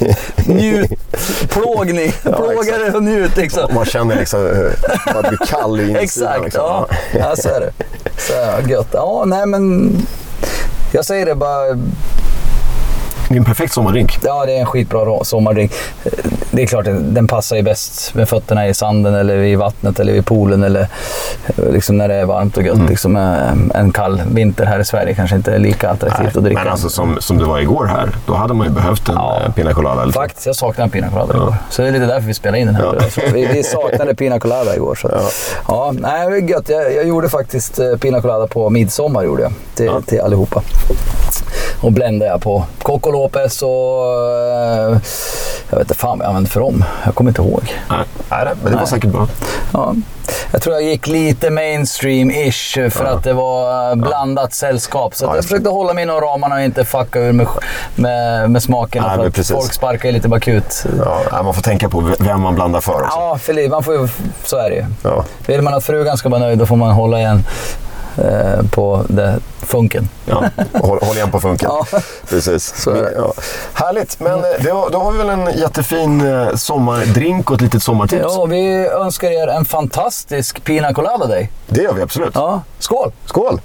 njut, 0.45 0.91
plågning. 1.49 2.11
Plåga 2.21 2.77
det 2.77 2.93
och 2.97 3.03
njut 3.03 3.37
liksom. 3.37 3.73
Man 3.75 3.85
känner 3.85 4.15
liksom 4.15 4.39
hur 4.39 4.73
man 5.13 5.23
blir 5.29 5.45
kall 5.47 5.79
i 5.79 5.83
insidan. 5.83 6.03
Exakt, 6.03 6.43
liksom. 6.43 6.61
ja. 6.61 6.87
ja. 7.11 7.35
Så 7.35 7.49
är 7.49 7.59
det. 7.59 7.71
Så. 8.17 8.69
Gött. 8.69 8.89
Ja, 8.91 9.23
nej 9.25 9.45
men... 9.45 9.91
Jag 10.93 11.05
säger 11.05 11.25
det 11.25 11.35
bara... 11.35 11.77
Det 13.33 13.37
är 13.37 13.39
en 13.39 13.45
perfekt 13.45 13.73
sommardrink. 13.73 14.17
Ja, 14.23 14.45
det 14.45 14.55
är 14.55 14.59
en 14.59 14.65
skitbra 14.65 15.23
sommardrink. 15.23 15.71
Det 16.51 16.61
är 16.63 16.67
klart, 16.67 16.85
den 16.85 17.27
passar 17.27 17.55
ju 17.55 17.61
bäst 17.61 18.13
med 18.15 18.29
fötterna 18.29 18.67
i 18.67 18.73
sanden 18.73 19.15
eller 19.15 19.37
i 19.37 19.55
vattnet 19.55 19.99
eller 19.99 20.13
i 20.13 20.21
poolen 20.21 20.63
eller 20.63 20.81
eh, 20.81 21.71
liksom 21.71 21.97
när 21.97 22.07
det 22.07 22.15
är 22.15 22.25
varmt 22.25 22.57
och 22.57 22.63
gött. 22.63 22.75
Mm. 22.75 22.87
Liksom, 22.87 23.15
eh, 23.15 23.79
en 23.81 23.91
kall 23.91 24.21
vinter 24.33 24.65
här 24.65 24.79
i 24.79 24.85
Sverige 24.85 25.13
kanske 25.13 25.35
inte 25.35 25.53
är 25.53 25.59
lika 25.59 25.89
attraktivt 25.89 26.37
att 26.37 26.43
dricka. 26.43 26.59
men 26.63 26.71
alltså 26.71 26.89
som, 26.89 27.17
som 27.19 27.37
det 27.37 27.45
var 27.45 27.59
igår 27.59 27.85
här, 27.85 28.09
då 28.25 28.33
hade 28.33 28.53
man 28.53 28.67
ju 28.67 28.73
behövt 28.73 29.09
en 29.09 29.15
Ja. 29.15 29.41
ja. 29.45 29.51
pina 29.51 29.73
colada. 29.73 30.11
Faktiskt, 30.11 30.45
jag 30.45 30.55
saknar 30.55 30.83
en 30.85 30.91
pina 30.91 31.09
colada 31.09 31.33
igår. 31.33 31.55
Så 31.69 31.81
det 31.81 31.87
är 31.87 31.91
lite 31.91 32.05
därför 32.05 32.27
vi 32.27 32.33
spelar 32.33 32.57
in 32.57 32.65
den 32.67 32.75
här. 32.75 32.83
Ja. 32.99 33.21
Vi, 33.33 33.45
vi 33.45 33.63
saknade 33.63 34.15
pina 34.15 34.39
colada 34.39 34.75
igår. 34.75 34.95
Så. 34.95 35.09
Ja. 35.11 35.21
Ja, 35.67 35.93
nej, 35.99 36.49
gött. 36.51 36.69
Jag, 36.69 36.93
jag 36.95 37.07
gjorde 37.07 37.29
faktiskt 37.29 37.79
eh, 37.79 37.85
pina 38.01 38.21
colada 38.21 38.47
på 38.47 38.69
midsommar 38.69 39.23
gjorde 39.23 39.41
jag, 39.43 39.51
till, 39.75 39.85
Ja. 39.85 40.01
till 40.07 40.21
allihopa. 40.21 40.61
Och 41.83 41.91
bländade 41.91 42.31
jag 42.31 42.41
på 42.41 42.65
Coco 42.81 43.11
Lopez 43.11 43.61
och... 43.61 43.69
Eh, 43.69 44.97
jag 45.69 45.77
vet 45.77 45.87
inte 45.87 45.93
fan 45.93 46.17
vad 46.17 46.25
jag 46.25 46.29
använde 46.29 46.49
för 46.49 46.59
rom. 46.59 46.85
Jag 47.05 47.15
kommer 47.15 47.31
inte 47.31 47.41
ihåg. 47.41 47.63
Nej, 47.89 47.99
nej, 48.29 48.45
men 48.45 48.63
det 48.63 48.69
var 48.69 48.77
Nej. 48.77 48.87
säkert 48.87 49.09
bra. 49.09 49.27
Ja. 49.73 49.95
Jag 50.51 50.61
tror 50.61 50.75
jag 50.75 50.83
gick 50.83 51.07
lite 51.07 51.49
mainstream-ish 51.49 52.89
för 52.89 53.05
att 53.05 53.23
det 53.23 53.33
var 53.33 53.95
blandat 53.95 54.53
sällskap. 54.53 55.15
Så 55.15 55.25
Ja, 55.25 55.35
jag 55.35 55.43
försökte 55.43 55.69
hålla 55.69 55.93
mig 55.93 56.03
inom 56.03 56.21
ramarna 56.21 56.55
och 56.55 56.61
inte 56.61 56.85
fucka 56.85 57.19
ur 57.19 57.31
med, 57.31 57.47
med, 57.95 58.51
med 58.51 58.63
smakerna. 58.63 59.07
Nej, 59.07 59.15
för 59.17 59.27
att 59.27 59.33
precis. 59.33 59.55
folk 59.55 59.73
sparkar 59.73 60.11
lite 60.11 60.27
bakut. 60.27 60.85
Ja, 61.31 61.43
man 61.43 61.53
får 61.53 61.61
tänka 61.61 61.89
på 61.89 62.11
vem 62.19 62.41
man 62.41 62.55
blandar 62.55 62.81
för 62.81 62.93
också. 62.93 63.19
Ja, 63.19 63.37
för 63.41 63.69
man 63.69 63.83
får 63.83 63.93
ju, 63.93 64.07
så 64.43 64.57
är 64.57 64.69
det 64.69 64.75
ju. 64.75 64.85
Ja. 65.03 65.23
Vill 65.45 65.61
man 65.61 65.73
att 65.73 65.83
frugan 65.83 66.17
ska 66.17 66.29
vara 66.29 66.41
nöjd 66.41 66.59
då 66.59 66.65
får 66.65 66.75
man 66.75 66.91
hålla 66.91 67.19
igen 67.19 67.43
eh, 68.17 68.65
på 68.71 69.05
det, 69.09 69.39
funken. 69.61 70.09
Ja, 70.25 70.43
håll, 70.73 70.99
håll 71.01 71.15
igen 71.15 71.31
på 71.31 71.39
funken. 71.39 71.69
Ja. 71.71 71.99
Precis. 72.29 72.73
Så 72.77 72.91
är 72.91 73.01
det. 73.01 73.13
Ja. 73.17 73.33
Härligt, 73.73 74.19
men 74.19 74.39
eh, 74.39 74.43
då, 74.59 74.89
då 74.91 74.99
har 74.99 75.11
vi 75.11 75.17
väl 75.17 75.29
en 75.29 75.57
jättefin 75.57 76.27
eh, 76.27 76.55
sommardrink 76.55 77.49
och 77.49 77.55
ett 77.55 77.61
litet 77.61 77.83
sommartips. 77.83 78.21
Ja, 78.23 78.45
vi 78.45 78.87
önskar 78.87 79.31
er 79.31 79.47
en 79.47 79.65
fantastisk 79.65 80.63
Pina 80.63 80.93
Colada 80.93 81.27
Day. 81.27 81.49
Det 81.67 81.81
gör 81.81 81.93
vi 81.93 82.01
absolut. 82.01 82.31
Ja, 82.35 82.61
skål! 82.79 83.11
Skål! 83.25 83.59